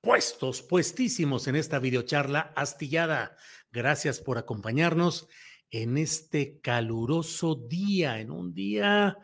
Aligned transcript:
puestos, 0.00 0.62
puestísimos 0.62 1.46
en 1.46 1.56
esta 1.56 1.78
videocharla 1.78 2.52
astillada. 2.56 3.36
Gracias 3.70 4.20
por 4.20 4.38
acompañarnos 4.38 5.28
en 5.70 5.98
este 5.98 6.60
caluroso 6.60 7.54
día, 7.54 8.20
en 8.20 8.30
un 8.30 8.54
día 8.54 9.18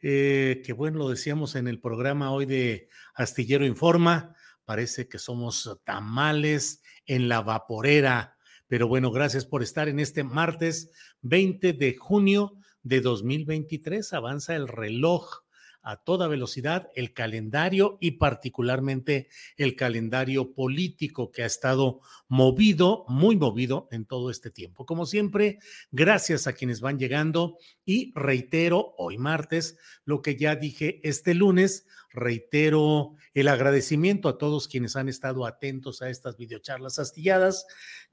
eh, 0.00 0.62
que, 0.64 0.72
bueno, 0.72 0.98
lo 0.98 1.08
decíamos 1.08 1.54
en 1.54 1.68
el 1.68 1.80
programa 1.80 2.32
hoy 2.32 2.46
de 2.46 2.88
Astillero 3.14 3.64
Informa, 3.64 4.34
parece 4.64 5.08
que 5.08 5.18
somos 5.18 5.78
tamales 5.84 6.82
en 7.06 7.28
la 7.28 7.40
vaporera, 7.42 8.36
pero 8.66 8.88
bueno, 8.88 9.12
gracias 9.12 9.44
por 9.44 9.62
estar 9.62 9.88
en 9.88 10.00
este 10.00 10.24
martes 10.24 10.90
20 11.20 11.74
de 11.74 11.94
junio 11.94 12.56
de 12.82 13.00
2023. 13.00 14.12
Avanza 14.12 14.56
el 14.56 14.66
reloj 14.66 15.41
a 15.82 15.96
toda 15.96 16.28
velocidad 16.28 16.90
el 16.94 17.12
calendario 17.12 17.98
y 18.00 18.12
particularmente 18.12 19.28
el 19.56 19.76
calendario 19.76 20.52
político 20.54 21.32
que 21.32 21.42
ha 21.42 21.46
estado 21.46 22.00
movido, 22.28 23.04
muy 23.08 23.36
movido 23.36 23.88
en 23.90 24.04
todo 24.04 24.30
este 24.30 24.50
tiempo. 24.50 24.86
Como 24.86 25.06
siempre, 25.06 25.58
gracias 25.90 26.46
a 26.46 26.52
quienes 26.52 26.80
van 26.80 26.98
llegando 26.98 27.56
y 27.84 28.12
reitero 28.14 28.94
hoy 28.96 29.18
martes 29.18 29.76
lo 30.04 30.22
que 30.22 30.36
ya 30.36 30.56
dije 30.56 31.00
este 31.02 31.34
lunes, 31.34 31.86
reitero 32.10 33.14
el 33.34 33.48
agradecimiento 33.48 34.28
a 34.28 34.38
todos 34.38 34.68
quienes 34.68 34.96
han 34.96 35.08
estado 35.08 35.46
atentos 35.46 36.02
a 36.02 36.10
estas 36.10 36.36
videocharlas 36.36 36.98
astilladas 36.98 37.66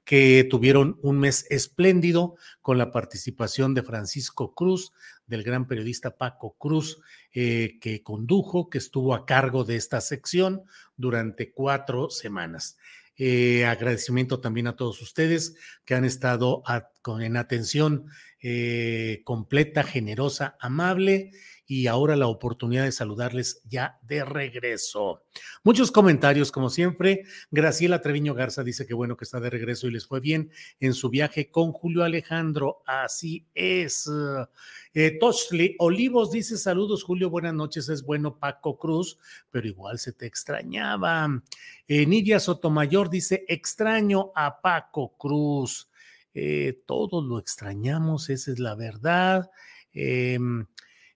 que 0.04 0.46
tuvieron 0.48 0.98
un 1.02 1.18
mes 1.18 1.46
espléndido 1.50 2.34
con 2.62 2.78
la 2.78 2.90
participación 2.90 3.74
de 3.74 3.82
Francisco 3.82 4.54
Cruz, 4.54 4.92
del 5.30 5.44
gran 5.44 5.66
periodista 5.66 6.18
Paco 6.18 6.56
Cruz, 6.58 7.00
eh, 7.32 7.78
que 7.80 8.02
condujo, 8.02 8.68
que 8.68 8.78
estuvo 8.78 9.14
a 9.14 9.24
cargo 9.24 9.64
de 9.64 9.76
esta 9.76 10.02
sección 10.02 10.64
durante 10.96 11.52
cuatro 11.52 12.10
semanas. 12.10 12.76
Eh, 13.16 13.64
agradecimiento 13.64 14.40
también 14.40 14.66
a 14.66 14.76
todos 14.76 15.00
ustedes 15.00 15.54
que 15.84 15.94
han 15.94 16.04
estado 16.04 16.62
con, 17.02 17.22
en 17.22 17.36
atención 17.36 18.06
eh, 18.42 19.22
completa, 19.24 19.82
generosa, 19.82 20.56
amable 20.60 21.32
y 21.70 21.86
ahora 21.86 22.16
la 22.16 22.26
oportunidad 22.26 22.82
de 22.82 22.90
saludarles 22.90 23.62
ya 23.64 24.00
de 24.02 24.24
regreso. 24.24 25.22
Muchos 25.62 25.92
comentarios, 25.92 26.50
como 26.50 26.68
siempre. 26.68 27.22
Graciela 27.52 28.00
Treviño 28.00 28.34
Garza 28.34 28.64
dice 28.64 28.86
que 28.86 28.94
bueno 28.94 29.16
que 29.16 29.24
está 29.24 29.38
de 29.38 29.50
regreso 29.50 29.86
y 29.86 29.92
les 29.92 30.04
fue 30.04 30.18
bien 30.18 30.50
en 30.80 30.94
su 30.94 31.10
viaje 31.10 31.48
con 31.50 31.70
Julio 31.70 32.02
Alejandro. 32.02 32.82
Así 32.86 33.46
es. 33.54 34.10
Eh, 34.94 35.20
Olivos 35.78 36.32
dice 36.32 36.58
saludos, 36.58 37.04
Julio, 37.04 37.30
buenas 37.30 37.54
noches. 37.54 37.88
Es 37.88 38.02
bueno 38.02 38.38
Paco 38.38 38.76
Cruz, 38.76 39.18
pero 39.50 39.68
igual 39.68 40.00
se 40.00 40.12
te 40.12 40.26
extrañaba. 40.26 41.28
Eh, 41.86 42.04
Nidia 42.04 42.40
Sotomayor 42.40 43.10
dice 43.10 43.44
extraño 43.46 44.32
a 44.34 44.60
Paco 44.60 45.16
Cruz. 45.16 45.89
Eh, 46.34 46.82
todos 46.86 47.24
lo 47.24 47.38
extrañamos, 47.38 48.30
esa 48.30 48.52
es 48.52 48.58
la 48.58 48.74
verdad. 48.74 49.50
Eh, 49.92 50.38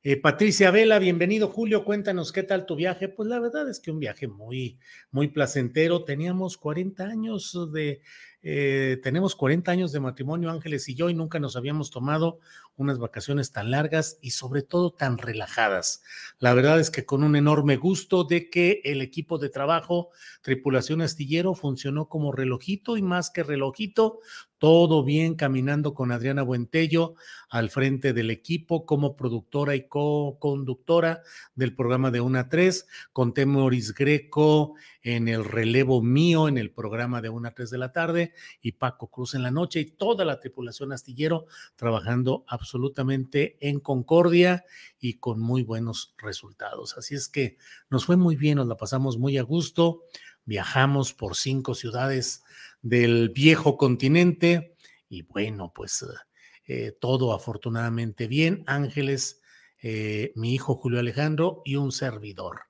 eh, 0.07 0.21
Patricia 0.21 0.71
Vela, 0.71 0.99
bienvenido 0.99 1.49
Julio, 1.49 1.83
cuéntanos 1.83 2.31
qué 2.31 2.43
tal 2.43 2.67
tu 2.67 2.77
viaje. 2.77 3.09
Pues 3.09 3.27
la 3.27 3.41
verdad 3.41 3.71
es 3.71 3.81
que 3.81 3.91
un 3.91 4.01
viaje 4.01 4.29
muy, 4.29 4.79
muy 5.11 5.29
placentero. 5.29 6.05
Teníamos 6.05 6.59
40 6.59 7.05
años 7.05 7.59
de, 7.73 8.03
eh, 8.47 9.01
tenemos 9.03 9.35
40 9.35 9.73
años 9.73 9.91
de 9.91 10.01
matrimonio 10.01 10.51
Ángeles 10.51 10.87
y 10.91 10.95
yo 10.95 11.09
y 11.09 11.15
nunca 11.15 11.39
nos 11.39 11.57
habíamos 11.57 11.91
tomado 11.91 12.41
unas 12.77 12.99
vacaciones 12.99 13.53
tan 13.53 13.71
largas 13.71 14.19
y 14.21 14.33
sobre 14.33 14.61
todo 14.61 14.91
tan 14.91 15.17
relajadas. 15.17 16.03
La 16.41 16.53
verdad 16.53 16.79
es 16.79 16.91
que 16.91 17.07
con 17.07 17.25
un 17.25 17.37
enorme 17.37 17.77
gusto 17.77 18.25
de 18.25 18.51
que 18.51 18.83
el 18.85 19.01
equipo 19.01 19.39
de 19.39 19.49
trabajo, 19.49 20.11
tripulación 20.43 21.01
astillero, 21.01 21.55
funcionó 21.55 22.09
como 22.11 22.33
relojito 22.33 22.99
y 22.99 23.03
más 23.03 23.31
que 23.31 23.45
relojito, 23.45 24.21
todo 24.59 25.05
bien 25.05 25.35
caminando 25.35 25.95
con 25.95 26.11
Adriana 26.11 26.43
Buentello 26.43 27.15
al 27.51 27.71
frente 27.71 28.13
del 28.13 28.31
equipo 28.31 28.87
como 28.87 29.17
productora 29.17 29.75
y 29.75 29.87
co-conductora 29.87 31.23
del 31.55 31.75
programa 31.75 32.11
de 32.11 32.21
Una 32.21 32.49
3, 32.49 32.87
con 33.13 33.35
Temoris 33.35 33.95
Greco 33.95 34.75
en 35.03 35.29
el 35.29 35.45
relevo 35.45 36.03
mío 36.03 36.49
en 36.49 36.59
el 36.59 36.71
programa 36.71 37.21
de 37.21 37.29
Una 37.29 37.53
3 37.53 37.71
de 37.71 37.79
la 37.79 37.93
tarde 37.93 38.34
y 38.61 38.73
Paco 38.73 39.09
Cruz 39.09 39.35
en 39.35 39.43
la 39.43 39.51
noche 39.51 39.81
y 39.81 39.85
toda 39.87 40.25
la 40.25 40.41
tripulación 40.41 40.93
astillero 40.93 41.47
trabajando 41.77 42.45
absolutamente 42.49 43.57
en 43.61 43.81
concordia 43.81 44.65
y 44.99 45.15
con 45.15 45.41
muy 45.41 45.63
buenos 45.63 46.15
resultados. 46.19 46.97
Así 46.97 47.15
es 47.15 47.29
que 47.29 47.59
nos 47.91 48.07
fue 48.07 48.17
muy 48.17 48.37
bien, 48.37 48.57
nos 48.57 48.67
la 48.67 48.77
pasamos 48.77 49.19
muy 49.19 49.39
a 49.39 49.43
gusto, 49.43 50.05
viajamos 50.45 51.13
por 51.13 51.37
cinco 51.37 51.75
ciudades 51.75 52.43
del 52.83 53.31
viejo 53.31 53.77
continente 53.77 54.77
y 55.09 55.23
bueno, 55.23 55.73
pues 55.75 56.05
eh, 56.67 56.93
todo 57.01 57.33
afortunadamente 57.33 58.27
bien. 58.27 58.65
Ángeles, 58.67 59.41
eh, 59.83 60.33
mi 60.35 60.55
hijo 60.55 60.75
Julio 60.77 60.99
Alejandro 60.99 61.63
y 61.65 61.77
un 61.77 61.93
servidor. 61.93 62.63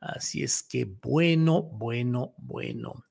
Así 0.00 0.42
es 0.42 0.62
que 0.62 0.84
bueno, 0.84 1.62
bueno, 1.62 2.34
bueno. 2.36 3.04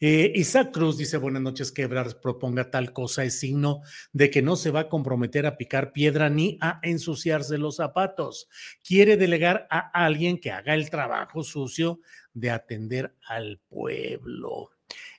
Eh, 0.00 0.32
Isaac 0.34 0.72
Cruz 0.72 0.98
dice, 0.98 1.16
buenas 1.16 1.42
noches, 1.42 1.72
que 1.72 1.88
proponga 2.20 2.70
tal 2.70 2.92
cosa 2.92 3.24
es 3.24 3.38
signo 3.38 3.82
de 4.12 4.30
que 4.30 4.42
no 4.42 4.56
se 4.56 4.70
va 4.70 4.80
a 4.80 4.88
comprometer 4.88 5.46
a 5.46 5.56
picar 5.56 5.92
piedra 5.92 6.28
ni 6.28 6.58
a 6.60 6.80
ensuciarse 6.82 7.58
los 7.58 7.76
zapatos. 7.76 8.48
Quiere 8.86 9.16
delegar 9.16 9.66
a 9.70 10.04
alguien 10.04 10.38
que 10.38 10.50
haga 10.50 10.74
el 10.74 10.90
trabajo 10.90 11.42
sucio 11.42 12.00
de 12.32 12.50
atender 12.50 13.14
al 13.26 13.60
pueblo. 13.68 14.70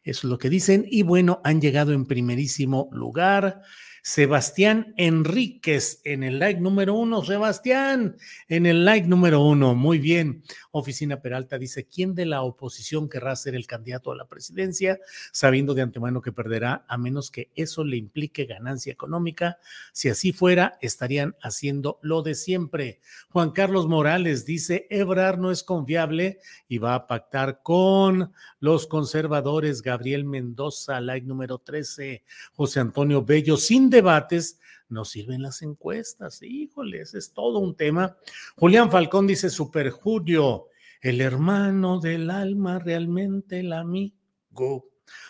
Eso 0.03 0.27
es 0.27 0.31
lo 0.31 0.37
que 0.37 0.49
dicen. 0.49 0.85
Y 0.89 1.03
bueno, 1.03 1.41
han 1.43 1.61
llegado 1.61 1.91
en 1.93 2.05
primerísimo 2.05 2.89
lugar. 2.91 3.61
Sebastián 4.07 4.93
Enríquez 4.97 5.99
en 6.03 6.21
el 6.21 6.37
like 6.37 6.61
número 6.61 6.93
uno. 6.93 7.25
Sebastián, 7.25 8.17
en 8.47 8.67
el 8.67 8.85
like 8.85 9.07
número 9.07 9.41
uno. 9.41 9.73
Muy 9.73 9.97
bien. 9.97 10.43
Oficina 10.69 11.21
Peralta 11.21 11.57
dice, 11.57 11.87
¿quién 11.87 12.13
de 12.13 12.27
la 12.27 12.43
oposición 12.43 13.09
querrá 13.09 13.35
ser 13.35 13.55
el 13.55 13.65
candidato 13.65 14.11
a 14.11 14.15
la 14.15 14.27
presidencia, 14.27 14.99
sabiendo 15.31 15.73
de 15.73 15.81
antemano 15.81 16.21
que 16.21 16.31
perderá, 16.31 16.85
a 16.87 16.99
menos 16.99 17.31
que 17.31 17.49
eso 17.55 17.83
le 17.83 17.97
implique 17.97 18.45
ganancia 18.45 18.93
económica? 18.93 19.57
Si 19.91 20.07
así 20.07 20.33
fuera, 20.33 20.77
estarían 20.81 21.35
haciendo 21.41 21.97
lo 22.03 22.21
de 22.21 22.35
siempre. 22.35 22.99
Juan 23.31 23.53
Carlos 23.53 23.87
Morales 23.87 24.45
dice, 24.45 24.85
Ebrar 24.91 25.39
no 25.39 25.49
es 25.49 25.63
confiable 25.63 26.37
y 26.67 26.77
va 26.77 26.93
a 26.93 27.07
pactar 27.07 27.63
con 27.63 28.33
los 28.59 28.85
conservadores. 28.85 29.81
Gabriel 29.81 30.25
Mendoza, 30.25 31.01
like 31.01 31.25
número 31.25 31.57
13. 31.57 32.23
José 32.53 32.81
Antonio 32.81 33.25
Bello, 33.25 33.57
sin 33.57 33.94
debates, 33.95 34.59
nos 34.89 35.09
sirven 35.09 35.41
las 35.41 35.61
encuestas. 35.61 36.41
Híjole, 36.41 37.01
ese 37.01 37.17
es 37.17 37.33
todo 37.33 37.59
un 37.59 37.75
tema. 37.75 38.17
Julián 38.55 38.91
Falcón 38.91 39.27
dice, 39.27 39.49
Super 39.49 39.89
Julio, 39.89 40.67
el 41.01 41.21
hermano 41.21 41.99
del 41.99 42.29
alma, 42.29 42.79
realmente 42.79 43.59
el 43.59 43.73
amigo. 43.73 44.85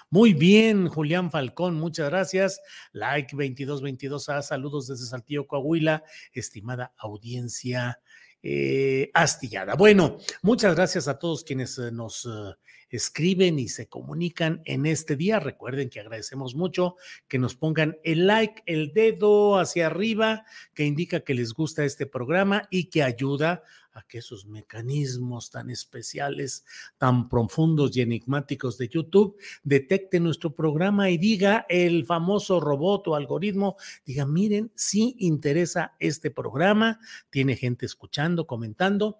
Muy 0.10 0.34
bien, 0.34 0.88
Julián 0.88 1.32
Falcón, 1.32 1.76
muchas 1.76 2.10
gracias. 2.10 2.62
Like 2.94 3.36
2222A, 3.36 4.42
saludos 4.42 4.88
desde 4.88 5.06
Saltillo, 5.06 5.48
Coahuila, 5.48 6.04
estimada 6.34 6.94
audiencia 6.98 8.00
eh, 8.48 9.10
astillada. 9.16 9.74
Bueno, 9.74 10.20
muchas 10.44 10.76
gracias 10.76 11.08
a 11.08 11.18
todos 11.18 11.44
quienes 11.44 11.80
eh, 11.80 11.92
nos 11.92 12.28
eh, 12.28 12.54
escriben 12.92 13.58
y 13.58 13.70
se 13.70 13.88
comunican 13.88 14.62
en 14.66 14.86
este 14.86 15.16
día. 15.16 15.40
Recuerden 15.40 15.90
que 15.90 16.00
agradecemos 16.00 16.54
mucho 16.54 16.96
que 17.28 17.40
nos 17.40 17.56
pongan 17.56 17.98
el 18.04 18.28
like, 18.28 18.62
el 18.68 18.94
dedo 18.94 19.58
hacia 19.58 19.88
arriba, 19.88 20.46
que 20.76 20.86
indica 20.86 21.22
que 21.22 21.34
les 21.34 21.54
gusta 21.54 21.86
este 21.86 22.06
programa 22.06 22.68
y 22.70 22.92
que 22.92 23.02
ayuda 23.02 23.64
a 23.96 24.04
que 24.04 24.20
esos 24.20 24.46
mecanismos 24.46 25.50
tan 25.50 25.70
especiales, 25.70 26.66
tan 26.98 27.30
profundos 27.30 27.96
y 27.96 28.02
enigmáticos 28.02 28.78
de 28.78 28.90
YouTube 28.90 29.38
detecten 29.64 30.24
nuestro 30.24 30.54
programa 30.54 31.10
y 31.10 31.18
diga 31.18 31.66
el 31.70 32.06
famoso 32.06 32.60
robot 32.60 33.08
o 33.08 33.16
algoritmo, 33.16 33.78
diga, 34.06 34.26
miren, 34.26 34.72
si 34.76 35.16
interesa 35.20 35.96
este 36.00 36.30
programa, 36.30 37.00
tiene 37.30 37.56
gente 37.56 37.86
escuchando, 37.86 38.46
comentando, 38.46 39.20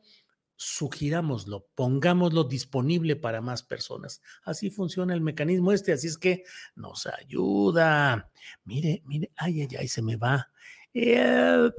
sugirámoslo, 0.58 1.68
pongámoslo 1.76 2.44
disponible 2.44 3.16
para 3.16 3.42
más 3.42 3.64
personas. 3.64 4.22
Así 4.44 4.70
funciona 4.70 5.14
el 5.14 5.22
mecanismo 5.22 5.72
este, 5.72 5.94
así 5.94 6.08
es 6.08 6.18
que 6.18 6.44
nos 6.76 7.08
ayuda. 7.08 8.32
Mire, 8.64 9.02
mire, 9.06 9.32
ay, 9.36 9.62
ay, 9.62 9.76
ay, 9.80 9.88
se 9.88 10.02
me 10.02 10.16
va. 10.16 10.50
Eh, 10.94 11.70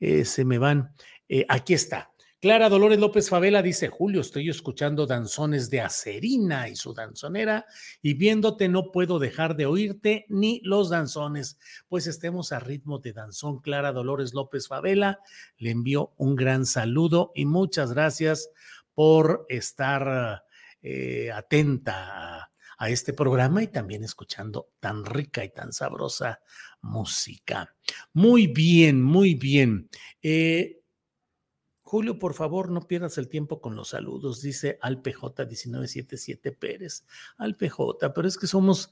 eh, 0.00 0.24
se 0.24 0.44
me 0.44 0.58
van. 0.58 0.94
Eh, 1.34 1.46
aquí 1.48 1.72
está. 1.72 2.12
Clara 2.42 2.68
Dolores 2.68 2.98
López 2.98 3.30
Favela 3.30 3.62
dice, 3.62 3.88
Julio, 3.88 4.20
estoy 4.20 4.50
escuchando 4.50 5.06
danzones 5.06 5.70
de 5.70 5.80
Acerina 5.80 6.68
y 6.68 6.76
su 6.76 6.92
danzonera 6.92 7.64
y 8.02 8.12
viéndote 8.12 8.68
no 8.68 8.92
puedo 8.92 9.18
dejar 9.18 9.56
de 9.56 9.64
oírte 9.64 10.26
ni 10.28 10.60
los 10.62 10.90
danzones. 10.90 11.58
Pues 11.88 12.06
estemos 12.06 12.52
a 12.52 12.60
ritmo 12.60 12.98
de 12.98 13.14
danzón. 13.14 13.60
Clara 13.60 13.92
Dolores 13.92 14.34
López 14.34 14.68
Favela 14.68 15.20
le 15.56 15.70
envió 15.70 16.12
un 16.18 16.36
gran 16.36 16.66
saludo 16.66 17.32
y 17.34 17.46
muchas 17.46 17.94
gracias 17.94 18.50
por 18.92 19.46
estar 19.48 20.44
eh, 20.82 21.32
atenta 21.32 22.50
a, 22.76 22.90
este 22.90 23.14
programa 23.14 23.62
y 23.62 23.68
también 23.68 24.04
escuchando 24.04 24.68
tan 24.80 25.06
rica 25.06 25.42
y 25.44 25.48
tan 25.50 25.72
sabrosa 25.72 26.42
música. 26.82 27.74
Muy 28.12 28.48
bien, 28.48 29.00
muy 29.00 29.34
bien. 29.34 29.88
Eh, 30.20 30.81
Julio, 31.92 32.18
por 32.18 32.32
favor, 32.32 32.70
no 32.70 32.88
pierdas 32.88 33.18
el 33.18 33.28
tiempo 33.28 33.60
con 33.60 33.76
los 33.76 33.90
saludos, 33.90 34.40
dice 34.40 34.78
AlPJ1977 34.80 36.56
Pérez. 36.56 37.04
AlPJ, 37.36 38.14
pero 38.14 38.26
es 38.26 38.38
que 38.38 38.46
somos 38.46 38.90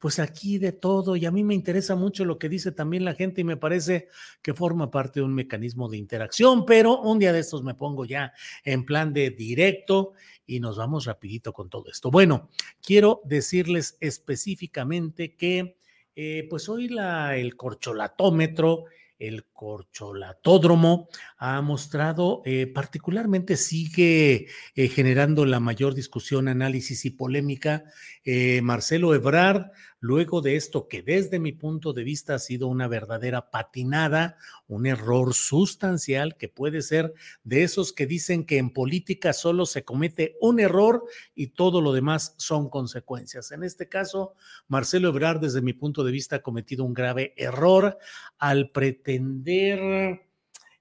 pues 0.00 0.18
aquí 0.18 0.58
de 0.58 0.72
todo 0.72 1.14
y 1.14 1.26
a 1.26 1.30
mí 1.30 1.44
me 1.44 1.54
interesa 1.54 1.94
mucho 1.94 2.24
lo 2.24 2.40
que 2.40 2.48
dice 2.48 2.72
también 2.72 3.04
la 3.04 3.14
gente 3.14 3.42
y 3.42 3.44
me 3.44 3.56
parece 3.56 4.08
que 4.42 4.52
forma 4.52 4.90
parte 4.90 5.20
de 5.20 5.26
un 5.26 5.32
mecanismo 5.32 5.88
de 5.88 5.98
interacción, 5.98 6.66
pero 6.66 7.00
un 7.00 7.20
día 7.20 7.32
de 7.32 7.38
estos 7.38 7.62
me 7.62 7.76
pongo 7.76 8.04
ya 8.04 8.32
en 8.64 8.84
plan 8.84 9.12
de 9.12 9.30
directo 9.30 10.14
y 10.44 10.58
nos 10.58 10.76
vamos 10.76 11.04
rapidito 11.04 11.52
con 11.52 11.70
todo 11.70 11.88
esto. 11.88 12.10
Bueno, 12.10 12.50
quiero 12.82 13.20
decirles 13.26 13.96
específicamente 14.00 15.36
que 15.36 15.76
eh, 16.16 16.48
pues 16.50 16.68
hoy 16.68 16.88
la, 16.88 17.36
el 17.36 17.54
corcholatómetro 17.54 18.86
el 19.20 19.44
corcholatódromo 19.52 21.08
ha 21.38 21.60
mostrado, 21.60 22.42
eh, 22.44 22.66
particularmente 22.66 23.56
sigue 23.56 24.48
eh, 24.74 24.88
generando 24.88 25.44
la 25.44 25.60
mayor 25.60 25.94
discusión, 25.94 26.48
análisis 26.48 27.04
y 27.04 27.10
polémica. 27.10 27.84
Eh, 28.24 28.60
Marcelo 28.62 29.14
Ebrard 29.14 29.70
luego 30.00 30.40
de 30.40 30.56
esto 30.56 30.88
que 30.88 31.02
desde 31.02 31.38
mi 31.38 31.52
punto 31.52 31.92
de 31.92 32.02
vista 32.02 32.34
ha 32.34 32.38
sido 32.38 32.66
una 32.66 32.88
verdadera 32.88 33.50
patinada, 33.50 34.36
un 34.66 34.86
error 34.86 35.34
sustancial 35.34 36.36
que 36.36 36.48
puede 36.48 36.82
ser 36.82 37.12
de 37.44 37.62
esos 37.62 37.92
que 37.92 38.06
dicen 38.06 38.44
que 38.44 38.58
en 38.58 38.70
política 38.70 39.32
solo 39.32 39.66
se 39.66 39.84
comete 39.84 40.36
un 40.40 40.58
error 40.58 41.04
y 41.34 41.48
todo 41.48 41.82
lo 41.82 41.92
demás 41.92 42.34
son 42.38 42.70
consecuencias. 42.70 43.52
En 43.52 43.62
este 43.62 43.88
caso, 43.88 44.34
Marcelo 44.68 45.10
Ebrard 45.10 45.40
desde 45.40 45.60
mi 45.60 45.74
punto 45.74 46.02
de 46.02 46.12
vista 46.12 46.36
ha 46.36 46.42
cometido 46.42 46.84
un 46.84 46.94
grave 46.94 47.34
error 47.36 47.98
al 48.38 48.70
pretender... 48.70 50.20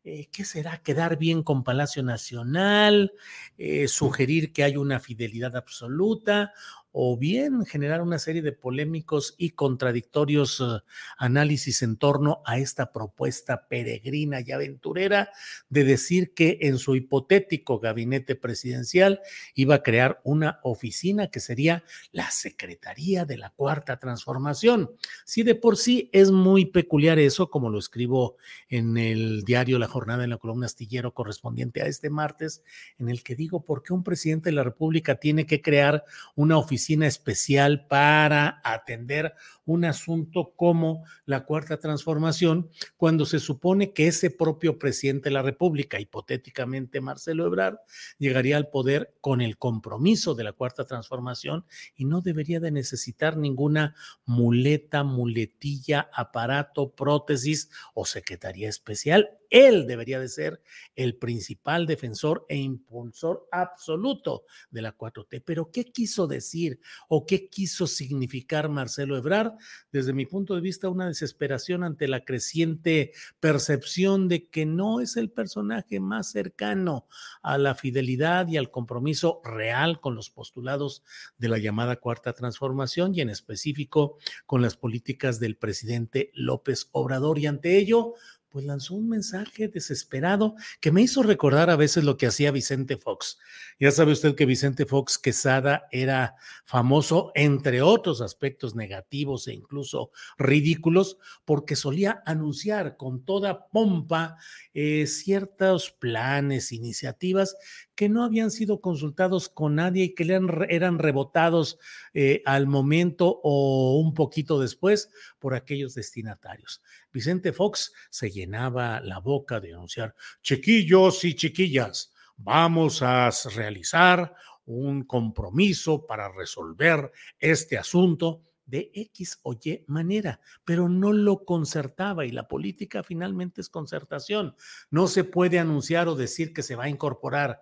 Eh, 0.06 0.30
¿qué 0.32 0.46
será? 0.46 0.82
Quedar 0.82 1.18
bien 1.18 1.44
con 1.44 1.66
Palacio 1.66 2.02
Nacional, 2.04 3.12
eh, 3.58 3.90
sugerir 3.90 4.54
que 4.54 4.64
hay 4.64 4.78
una 4.78 5.02
fidelidad 5.02 5.58
absoluta 5.58 6.54
o 6.92 7.18
bien 7.18 7.66
generar 7.66 8.02
una 8.02 8.18
serie 8.18 8.42
de 8.42 8.52
polémicos 8.52 9.36
y 9.38 9.52
contradictorios 9.52 10.60
eh, 10.60 10.82
análisis 11.18 11.84
en 11.84 11.98
torno 11.98 12.42
a 12.46 12.58
esta 12.58 12.92
propuesta 12.92 13.68
peregrina 13.68 14.42
y 14.42 14.52
aventurera 14.52 15.30
de 15.70 15.84
decir 15.84 16.34
que 16.34 16.58
en 16.62 16.80
su 16.80 16.96
hipotético 16.96 17.80
gabinete 17.80 18.36
presidencial 18.36 19.22
iba 19.54 19.76
a 19.76 19.84
crear 19.84 20.20
una 20.24 20.60
oficina 20.64 21.30
que 21.30 21.40
sería 21.40 21.84
la 22.12 22.32
Secretaría 22.32 23.26
de 23.26 23.38
la 23.38 23.52
Cuarta 23.52 24.00
Transformación. 24.00 24.92
Si 25.26 25.44
de 25.44 25.56
por 25.56 25.78
sí 25.78 26.10
es 26.12 26.32
muy 26.32 26.66
peculiar 26.66 27.20
eso, 27.20 27.50
como 27.50 27.70
lo 27.70 27.78
escribo 27.78 28.38
en 28.68 28.98
el 28.98 29.44
diario 29.44 29.78
La 29.78 29.88
Jornada 29.88 30.24
en 30.24 30.32
la 30.32 30.38
columna 30.38 30.66
astillero 30.66 31.14
correspondiente 31.14 31.82
a 31.82 31.86
este 31.86 32.10
martes, 32.10 32.64
en 32.98 33.10
el 33.10 33.22
que 33.24 33.36
digo 33.36 33.64
por 33.64 33.84
qué 33.84 33.94
un 33.94 34.04
presidente 34.04 34.50
de 34.50 34.56
la 34.56 34.64
República 34.64 35.16
tiene 35.16 35.46
que 35.46 35.62
crear 35.62 36.04
una 36.36 36.58
oficina 36.58 36.79
especial 37.08 37.88
para 37.88 38.62
atender 38.64 39.34
un 39.66 39.86
asunto 39.86 40.54
como 40.56 41.04
la 41.26 41.46
cuarta 41.46 41.78
transformación, 41.78 42.70
cuando 42.98 43.26
se 43.26 43.40
supone 43.40 43.94
que 43.94 44.08
ese 44.08 44.32
propio 44.32 44.80
presidente 44.80 45.30
de 45.30 45.34
la 45.34 45.42
República, 45.42 46.00
hipotéticamente 46.00 47.02
Marcelo 47.02 47.46
Ebrard, 47.46 47.78
llegaría 48.18 48.58
al 48.58 48.70
poder 48.70 49.16
con 49.22 49.42
el 49.42 49.58
compromiso 49.58 50.36
de 50.36 50.44
la 50.44 50.54
cuarta 50.54 50.86
transformación 50.86 51.66
y 51.96 52.06
no 52.06 52.22
debería 52.22 52.60
de 52.60 52.72
necesitar 52.72 53.38
ninguna 53.38 53.96
muleta, 54.26 55.04
muletilla, 55.04 56.10
aparato, 56.14 56.92
prótesis 56.96 57.70
o 57.94 58.06
secretaría 58.06 58.70
especial. 58.70 59.39
Él 59.50 59.88
debería 59.88 60.20
de 60.20 60.30
ser 60.30 60.62
el 60.96 61.16
principal 61.16 61.86
defensor 61.86 62.46
e 62.50 62.58
impulsor 62.58 63.48
absoluto 63.52 64.44
de 64.70 64.82
la 64.82 64.98
4T. 64.98 65.44
Pero 65.46 65.72
¿qué 65.72 65.86
quiso 65.86 66.28
decir 66.28 66.80
o 67.08 67.26
qué 67.26 67.50
quiso 67.50 67.88
significar 67.88 68.70
Marcelo 68.70 69.18
Ebrard? 69.18 69.54
Desde 69.92 70.14
mi 70.14 70.26
punto 70.26 70.56
de 70.56 70.62
vista, 70.62 70.90
una 70.90 71.08
desesperación 71.08 71.84
ante 71.84 72.08
la 72.08 72.24
creciente 72.26 73.12
percepción 73.40 74.28
de 74.28 74.48
que 74.50 74.66
no 74.66 75.02
es 75.02 75.18
el 75.18 75.32
personaje 75.32 76.00
más 76.00 76.32
cercano 76.32 77.08
a 77.42 77.58
la 77.58 77.76
fidelidad 77.76 78.48
y 78.48 78.58
al 78.58 78.72
compromiso 78.72 79.42
real 79.44 80.00
con 80.00 80.16
los 80.16 80.30
postulados 80.30 81.04
de 81.38 81.50
la 81.50 81.58
llamada 81.58 81.98
Cuarta 81.98 82.34
Transformación 82.34 83.16
y 83.16 83.22
en 83.22 83.30
específico 83.30 84.18
con 84.46 84.62
las 84.62 84.78
políticas 84.78 85.40
del 85.40 85.58
presidente 85.58 86.32
López 86.34 86.90
Obrador. 86.92 87.40
Y 87.40 87.48
ante 87.48 87.78
ello, 87.78 88.14
pues 88.50 88.66
lanzó 88.66 88.96
un 88.96 89.10
mensaje 89.10 89.68
desesperado 89.68 90.56
que 90.82 90.92
me 90.92 91.02
hizo 91.02 91.24
recordar 91.24 91.70
a 91.70 91.76
veces 91.76 92.04
lo 92.04 92.18
que 92.18 92.28
hacía 92.28 92.52
Vicente 92.52 92.98
Fox. 92.98 93.38
Ya 93.80 93.92
sabe 93.92 94.12
usted 94.12 94.36
que 94.36 94.46
Vicente 94.46 94.86
Fox 94.86 95.18
Quesada 95.18 95.88
era 95.92 96.36
famoso, 96.66 97.32
entre 97.36 97.82
otros 97.82 98.22
aspectos 98.22 98.76
negativos 98.76 99.48
e 99.48 99.54
incluso 99.54 100.12
ridículos, 100.38 101.18
porque 101.46 101.76
solía 101.76 102.22
anunciar 102.26 102.98
con 102.98 103.24
toda 103.24 103.68
pompa 103.68 104.38
eh, 104.74 105.08
ciertos 105.08 105.92
planes, 105.92 106.72
iniciativas 106.72 107.56
que 108.00 108.08
no 108.08 108.24
habían 108.24 108.50
sido 108.50 108.80
consultados 108.80 109.50
con 109.50 109.76
nadie 109.76 110.06
y 110.06 110.16
que 110.16 110.24
eran, 110.24 110.48
eran 110.70 111.00
rebotados 111.00 111.78
eh, 112.14 112.42
al 112.46 112.66
momento 112.66 113.42
o 113.44 114.00
un 114.00 114.14
poquito 114.14 114.58
después 114.58 115.12
por 115.38 115.54
aquellos 115.54 115.96
destinatarios. 115.96 116.82
Vicente 117.12 117.52
Fox 117.52 117.92
se 118.10 118.32
llenaba 118.32 119.02
la 119.02 119.20
boca 119.20 119.60
de 119.60 119.74
anunciar, 119.74 120.16
chiquillos 120.42 121.26
y 121.26 121.36
chiquillas, 121.36 122.14
vamos 122.38 123.02
a 123.02 123.30
realizar 123.54 124.34
un 124.64 125.04
compromiso 125.04 126.06
para 126.08 126.32
resolver 126.32 127.12
este 127.38 127.78
asunto 127.78 128.44
de 128.70 128.92
X 128.94 129.40
o 129.44 129.54
Y 129.54 129.84
manera, 129.88 130.40
pero 130.64 130.88
no 130.88 131.12
lo 131.12 131.44
concertaba 131.44 132.26
y 132.26 132.32
la 132.32 132.48
política 132.48 133.04
finalmente 133.04 133.62
es 133.62 133.70
concertación. 133.70 134.56
No 134.92 135.08
se 135.08 135.24
puede 135.24 135.60
anunciar 135.60 136.08
o 136.08 136.16
decir 136.16 136.54
que 136.54 136.62
se 136.62 136.76
va 136.76 136.84
a 136.86 136.90
incorporar 136.90 137.62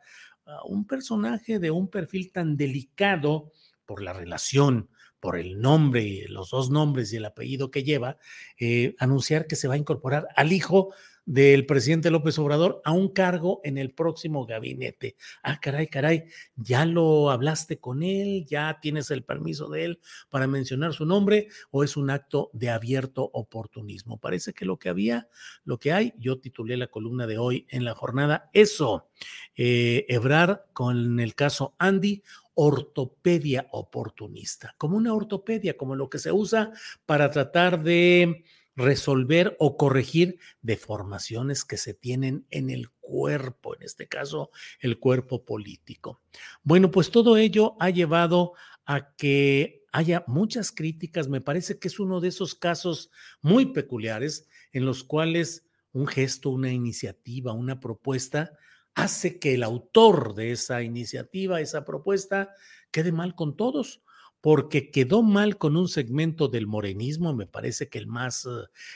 un 0.65 0.85
personaje 0.85 1.59
de 1.59 1.71
un 1.71 1.89
perfil 1.89 2.31
tan 2.31 2.57
delicado 2.57 3.51
por 3.85 4.01
la 4.01 4.13
relación 4.13 4.89
por 5.19 5.37
el 5.37 5.59
nombre, 5.59 6.25
los 6.29 6.51
dos 6.51 6.69
nombres 6.69 7.11
y 7.11 7.17
el 7.17 7.25
apellido 7.25 7.71
que 7.71 7.83
lleva, 7.83 8.17
eh, 8.59 8.95
anunciar 8.99 9.47
que 9.47 9.55
se 9.55 9.67
va 9.67 9.73
a 9.73 9.77
incorporar 9.77 10.27
al 10.35 10.53
hijo 10.53 10.93
del 11.27 11.65
presidente 11.65 12.09
López 12.09 12.39
Obrador 12.39 12.81
a 12.85 12.93
un 12.93 13.09
cargo 13.09 13.59
en 13.65 13.77
el 13.77 13.91
próximo 13.91 14.45
gabinete. 14.45 15.17
Ah, 15.43 15.59
caray, 15.59 15.87
caray, 15.87 16.23
ya 16.55 16.85
lo 16.85 17.29
hablaste 17.29 17.79
con 17.79 18.01
él, 18.01 18.45
ya 18.47 18.79
tienes 18.81 19.11
el 19.11 19.25
permiso 19.25 19.67
de 19.67 19.83
él 19.83 19.99
para 20.29 20.47
mencionar 20.47 20.93
su 20.93 21.05
nombre 21.05 21.49
o 21.69 21.83
es 21.83 21.97
un 21.97 22.09
acto 22.09 22.49
de 22.53 22.69
abierto 22.69 23.29
oportunismo. 23.33 24.17
Parece 24.17 24.53
que 24.53 24.63
lo 24.63 24.79
que 24.79 24.87
había, 24.87 25.27
lo 25.65 25.77
que 25.79 25.91
hay, 25.91 26.13
yo 26.17 26.39
titulé 26.39 26.77
la 26.77 26.87
columna 26.87 27.27
de 27.27 27.37
hoy 27.37 27.67
en 27.69 27.83
la 27.83 27.93
jornada, 27.93 28.49
eso, 28.53 29.09
eh, 29.57 30.05
Ebrar 30.07 30.67
con 30.71 31.19
el 31.19 31.35
caso 31.35 31.75
Andy, 31.77 32.23
ortopedia 32.53 33.67
oportunista, 33.71 34.73
como 34.77 34.95
una 34.95 35.13
ortopedia, 35.13 35.75
como 35.75 35.93
lo 35.93 36.09
que 36.09 36.19
se 36.19 36.31
usa 36.31 36.71
para 37.05 37.29
tratar 37.29 37.83
de 37.83 38.45
resolver 38.77 39.57
o 39.59 39.75
corregir 39.75 40.39
deformaciones 40.61 41.65
que 41.65 41.77
se 41.77 41.95
tienen 41.95 42.45
en 42.51 42.69
el 42.69 42.91
cuerpo, 43.01 43.75
en 43.75 43.81
este 43.81 44.07
caso 44.07 44.51
el 44.79 44.99
cuerpo 44.99 45.43
político. 45.43 46.21
Bueno, 46.63 46.91
pues 46.91 47.09
todo 47.09 47.37
ello 47.37 47.75
ha 47.79 47.89
llevado 47.89 48.53
a 48.85 49.15
que 49.15 49.83
haya 49.91 50.23
muchas 50.27 50.71
críticas. 50.71 51.27
Me 51.27 51.41
parece 51.41 51.79
que 51.79 51.87
es 51.87 51.99
uno 51.99 52.21
de 52.21 52.27
esos 52.27 52.53
casos 52.53 53.09
muy 53.41 53.73
peculiares 53.73 54.47
en 54.71 54.85
los 54.85 55.03
cuales 55.03 55.65
un 55.91 56.05
gesto, 56.05 56.51
una 56.51 56.71
iniciativa, 56.71 57.53
una 57.53 57.79
propuesta 57.79 58.53
hace 58.93 59.39
que 59.39 59.55
el 59.55 59.63
autor 59.63 60.35
de 60.35 60.51
esa 60.51 60.83
iniciativa, 60.83 61.61
esa 61.61 61.83
propuesta, 61.83 62.53
quede 62.91 63.11
mal 63.11 63.33
con 63.33 63.57
todos 63.57 64.03
porque 64.41 64.91
quedó 64.91 65.23
mal 65.23 65.57
con 65.57 65.75
un 65.75 65.87
segmento 65.87 66.47
del 66.47 66.67
morenismo, 66.67 67.33
me 67.33 67.47
parece 67.47 67.89
que 67.89 67.97
el 67.97 68.07
más 68.07 68.45
eh, 68.45 68.49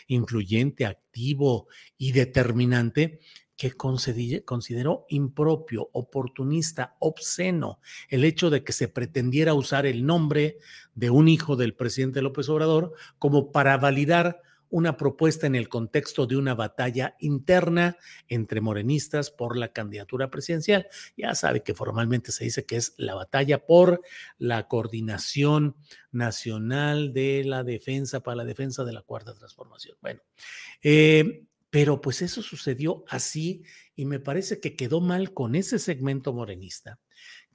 influyente, 0.07 0.85
activo 0.85 1.67
y 1.97 2.11
determinante, 2.11 3.19
que 3.61 3.73
consideró 3.73 5.05
impropio, 5.09 5.89
oportunista, 5.93 6.95
obsceno 6.99 7.79
el 8.09 8.23
hecho 8.23 8.49
de 8.49 8.63
que 8.63 8.73
se 8.73 8.87
pretendiera 8.87 9.53
usar 9.53 9.85
el 9.85 10.03
nombre 10.03 10.57
de 10.95 11.11
un 11.11 11.27
hijo 11.27 11.55
del 11.55 11.75
presidente 11.75 12.23
López 12.23 12.49
Obrador 12.49 12.95
como 13.19 13.51
para 13.51 13.77
validar 13.77 14.41
una 14.71 14.97
propuesta 14.97 15.45
en 15.45 15.55
el 15.55 15.69
contexto 15.69 16.25
de 16.25 16.37
una 16.37 16.55
batalla 16.55 17.15
interna 17.19 17.97
entre 18.27 18.61
morenistas 18.61 19.29
por 19.29 19.57
la 19.57 19.71
candidatura 19.71 20.31
presidencial. 20.31 20.87
Ya 21.15 21.35
sabe 21.35 21.61
que 21.61 21.75
formalmente 21.75 22.31
se 22.31 22.45
dice 22.45 22.65
que 22.65 22.77
es 22.77 22.95
la 22.97 23.13
batalla 23.13 23.65
por 23.65 24.01
la 24.39 24.67
coordinación 24.67 25.75
nacional 26.11 27.13
de 27.13 27.43
la 27.45 27.63
defensa 27.63 28.21
para 28.21 28.37
la 28.37 28.45
defensa 28.45 28.83
de 28.83 28.93
la 28.93 29.01
cuarta 29.01 29.33
transformación. 29.33 29.97
Bueno, 30.01 30.21
eh, 30.81 31.43
pero 31.69 32.01
pues 32.01 32.21
eso 32.21 32.41
sucedió 32.41 33.03
así 33.07 33.63
y 33.95 34.05
me 34.05 34.19
parece 34.19 34.59
que 34.59 34.75
quedó 34.75 35.01
mal 35.01 35.33
con 35.33 35.55
ese 35.55 35.79
segmento 35.79 36.33
morenista. 36.33 36.99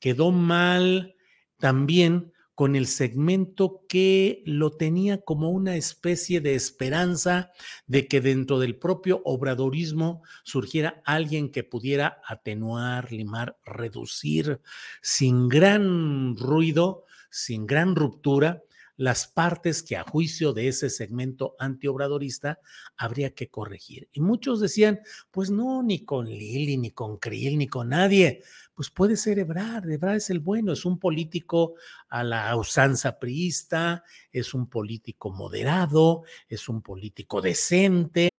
Quedó 0.00 0.30
mal 0.30 1.16
también 1.58 2.32
con 2.56 2.74
el 2.74 2.86
segmento 2.86 3.84
que 3.86 4.42
lo 4.46 4.72
tenía 4.72 5.20
como 5.20 5.50
una 5.50 5.76
especie 5.76 6.40
de 6.40 6.54
esperanza 6.54 7.52
de 7.86 8.08
que 8.08 8.22
dentro 8.22 8.58
del 8.58 8.76
propio 8.76 9.20
obradorismo 9.26 10.22
surgiera 10.42 11.02
alguien 11.04 11.52
que 11.52 11.64
pudiera 11.64 12.22
atenuar, 12.26 13.12
limar, 13.12 13.58
reducir 13.66 14.62
sin 15.02 15.50
gran 15.50 16.34
ruido, 16.34 17.04
sin 17.30 17.66
gran 17.66 17.94
ruptura, 17.94 18.62
las 18.96 19.26
partes 19.26 19.82
que 19.82 19.96
a 19.96 20.02
juicio 20.02 20.52
de 20.52 20.68
ese 20.68 20.90
segmento 20.90 21.54
antiobradorista 21.58 22.58
habría 22.96 23.34
que 23.34 23.48
corregir. 23.48 24.08
Y 24.12 24.20
muchos 24.20 24.60
decían, 24.60 25.00
pues 25.30 25.50
no, 25.50 25.82
ni 25.82 26.04
con 26.04 26.26
Lili, 26.26 26.76
ni 26.78 26.90
con 26.90 27.18
Krill, 27.18 27.58
ni 27.58 27.68
con 27.68 27.90
nadie. 27.90 28.42
Pues 28.74 28.90
puede 28.90 29.16
ser 29.16 29.38
Ebrard, 29.38 29.90
Ebrard 29.90 30.16
es 30.16 30.30
el 30.30 30.40
bueno, 30.40 30.72
es 30.72 30.84
un 30.84 30.98
político 30.98 31.74
a 32.08 32.24
la 32.24 32.56
usanza 32.56 33.18
priista, 33.18 34.02
es 34.32 34.54
un 34.54 34.68
político 34.68 35.30
moderado, 35.30 36.22
es 36.48 36.68
un 36.68 36.82
político 36.82 37.40
decente. 37.40 38.30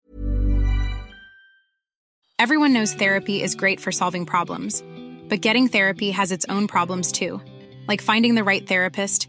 Everyone 2.39 2.75
knows 2.75 2.93
therapy 2.95 3.43
is 3.43 3.55
great 3.55 3.81
for 3.81 3.91
solving 3.91 4.27
problems, 4.27 4.83
but 5.29 5.41
getting 5.41 5.69
therapy 5.69 6.11
has 6.11 6.31
its 6.31 6.45
own 6.51 6.67
problems 6.67 7.11
too, 7.11 7.41
like 7.89 8.03
finding 8.03 8.35
the 8.35 8.45
right 8.45 8.67
therapist 8.67 9.29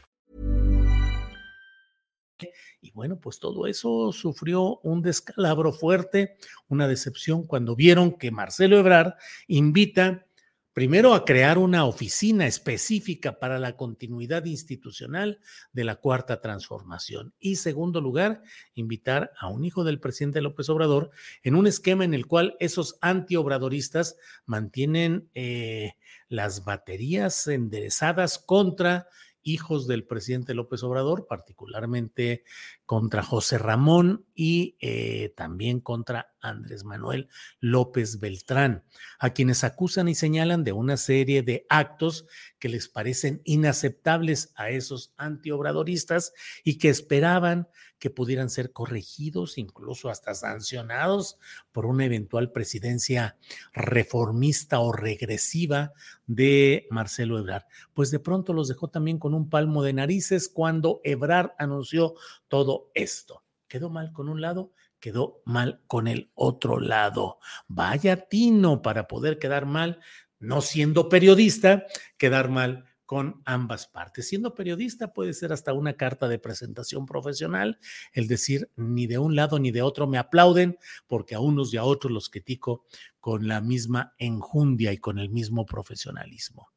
Y 2.81 2.91
bueno, 2.91 3.19
pues 3.19 3.39
todo 3.39 3.67
eso 3.67 4.11
sufrió 4.11 4.79
un 4.83 5.01
descalabro 5.01 5.71
fuerte, 5.71 6.37
una 6.67 6.87
decepción 6.87 7.45
cuando 7.45 7.75
vieron 7.75 8.17
que 8.17 8.31
Marcelo 8.31 8.77
Ebrard 8.77 9.13
invita 9.47 10.25
primero 10.73 11.13
a 11.13 11.25
crear 11.25 11.57
una 11.57 11.85
oficina 11.85 12.47
específica 12.47 13.39
para 13.39 13.59
la 13.59 13.75
continuidad 13.75 14.45
institucional 14.45 15.39
de 15.73 15.83
la 15.83 15.97
cuarta 15.97 16.39
transformación 16.39 17.33
y 17.39 17.57
segundo 17.57 17.99
lugar, 17.99 18.41
invitar 18.73 19.31
a 19.37 19.47
un 19.47 19.65
hijo 19.65 19.83
del 19.83 19.99
presidente 19.99 20.41
López 20.41 20.69
Obrador 20.69 21.11
en 21.43 21.55
un 21.55 21.67
esquema 21.67 22.05
en 22.05 22.13
el 22.13 22.25
cual 22.25 22.55
esos 22.59 22.97
antiobradoristas 23.01 24.17
mantienen 24.45 25.29
eh, 25.33 25.95
las 26.29 26.63
baterías 26.63 27.47
enderezadas 27.47 28.39
contra 28.39 29.07
hijos 29.43 29.87
del 29.87 30.05
presidente 30.05 30.53
López 30.53 30.83
Obrador, 30.83 31.27
particularmente 31.27 32.43
contra 32.85 33.23
José 33.23 33.57
Ramón 33.57 34.25
y 34.35 34.75
eh, 34.79 35.33
también 35.35 35.79
contra 35.79 36.33
Andrés 36.41 36.83
Manuel 36.83 37.29
López 37.59 38.19
Beltrán, 38.19 38.83
a 39.19 39.31
quienes 39.31 39.63
acusan 39.63 40.07
y 40.07 40.15
señalan 40.15 40.63
de 40.63 40.73
una 40.73 40.97
serie 40.97 41.43
de 41.43 41.65
actos 41.69 42.25
que 42.59 42.69
les 42.69 42.87
parecen 42.87 43.41
inaceptables 43.45 44.51
a 44.55 44.69
esos 44.69 45.13
antiobradoristas 45.17 46.33
y 46.63 46.77
que 46.77 46.89
esperaban 46.89 47.67
que 48.01 48.09
pudieran 48.09 48.49
ser 48.49 48.73
corregidos, 48.73 49.59
incluso 49.59 50.09
hasta 50.09 50.33
sancionados 50.33 51.37
por 51.71 51.85
una 51.85 52.03
eventual 52.03 52.51
presidencia 52.51 53.37
reformista 53.73 54.79
o 54.79 54.91
regresiva 54.91 55.93
de 56.25 56.87
Marcelo 56.89 57.37
Ebrard. 57.37 57.65
Pues 57.93 58.09
de 58.09 58.17
pronto 58.17 58.53
los 58.53 58.67
dejó 58.67 58.87
también 58.87 59.19
con 59.19 59.35
un 59.35 59.51
palmo 59.51 59.83
de 59.83 59.93
narices 59.93 60.49
cuando 60.49 60.99
Ebrard 61.03 61.51
anunció 61.59 62.15
todo 62.47 62.89
esto. 62.95 63.43
Quedó 63.67 63.91
mal 63.91 64.11
con 64.13 64.29
un 64.29 64.41
lado, 64.41 64.73
quedó 64.99 65.43
mal 65.45 65.83
con 65.85 66.07
el 66.07 66.31
otro 66.33 66.79
lado. 66.79 67.37
Vaya 67.67 68.27
tino 68.27 68.81
para 68.81 69.07
poder 69.07 69.37
quedar 69.37 69.67
mal, 69.67 69.99
no 70.39 70.61
siendo 70.61 71.07
periodista, 71.07 71.85
quedar 72.17 72.49
mal 72.49 72.90
con 73.11 73.41
ambas 73.43 73.87
partes. 73.87 74.29
Siendo 74.29 74.55
periodista 74.55 75.11
puede 75.11 75.33
ser 75.33 75.51
hasta 75.51 75.73
una 75.73 75.97
carta 75.97 76.29
de 76.29 76.39
presentación 76.39 77.05
profesional, 77.05 77.77
el 78.13 78.29
decir 78.29 78.69
ni 78.77 79.05
de 79.05 79.17
un 79.17 79.35
lado 79.35 79.59
ni 79.59 79.71
de 79.71 79.81
otro 79.81 80.07
me 80.07 80.17
aplauden 80.17 80.77
porque 81.07 81.35
a 81.35 81.41
unos 81.41 81.73
y 81.73 81.77
a 81.77 81.83
otros 81.83 82.09
los 82.09 82.29
critico 82.29 82.85
con 83.19 83.49
la 83.49 83.59
misma 83.59 84.13
enjundia 84.17 84.93
y 84.93 84.97
con 84.97 85.19
el 85.19 85.29
mismo 85.29 85.65
profesionalismo. 85.65 86.69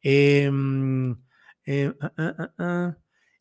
Em, 0.00 1.22
eh, 1.64 1.92
ah, 2.58 2.96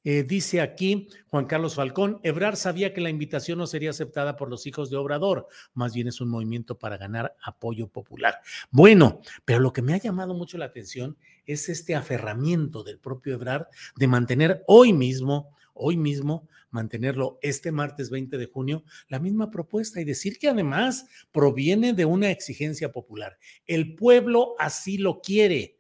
Eh, 0.08 0.22
dice 0.22 0.62
aquí 0.62 1.10
Juan 1.30 1.48
Carlos 1.48 1.74
Falcón, 1.74 2.20
Ebrar 2.22 2.58
sabía 2.58 2.94
que 2.94 3.02
la 3.02 3.10
invitación 3.10 3.58
no 3.58 3.66
sería 3.66 3.90
aceptada 3.90 4.38
por 4.38 4.52
los 4.52 4.68
hijos 4.68 4.92
de 4.92 4.98
Obrador, 4.98 5.48
más 5.74 5.96
bien 5.96 6.08
es 6.08 6.22
un 6.22 6.30
movimiento 6.30 6.78
para 6.78 6.98
ganar 6.98 7.36
apoyo 7.44 7.88
popular. 7.88 8.40
Bueno, 8.70 9.22
pero 9.46 9.60
lo 9.60 9.74
que 9.74 9.82
me 9.82 9.96
ha 9.96 9.98
llamado 9.98 10.36
mucho 10.36 10.60
la 10.60 10.66
atención 10.66 11.18
es 11.48 11.70
este 11.70 11.96
aferramiento 11.96 12.84
del 12.84 13.00
propio 13.00 13.34
Ebrar 13.34 13.68
de 13.96 14.08
mantener 14.08 14.64
hoy 14.68 14.94
mismo, 14.94 15.56
hoy 15.74 15.98
mismo, 15.98 16.48
mantenerlo 16.70 17.40
este 17.42 17.72
martes 17.72 18.12
20 18.12 18.38
de 18.38 18.46
junio, 18.46 18.84
la 19.08 19.18
misma 19.18 19.50
propuesta 19.50 20.00
y 20.00 20.06
decir 20.06 20.38
que 20.38 20.50
además 20.50 21.08
proviene 21.32 21.94
de 21.94 22.06
una 22.06 22.30
exigencia 22.30 22.92
popular. 22.92 23.40
El 23.66 23.96
pueblo 23.96 24.54
así 24.60 25.00
lo 25.00 25.20
quiere, 25.20 25.80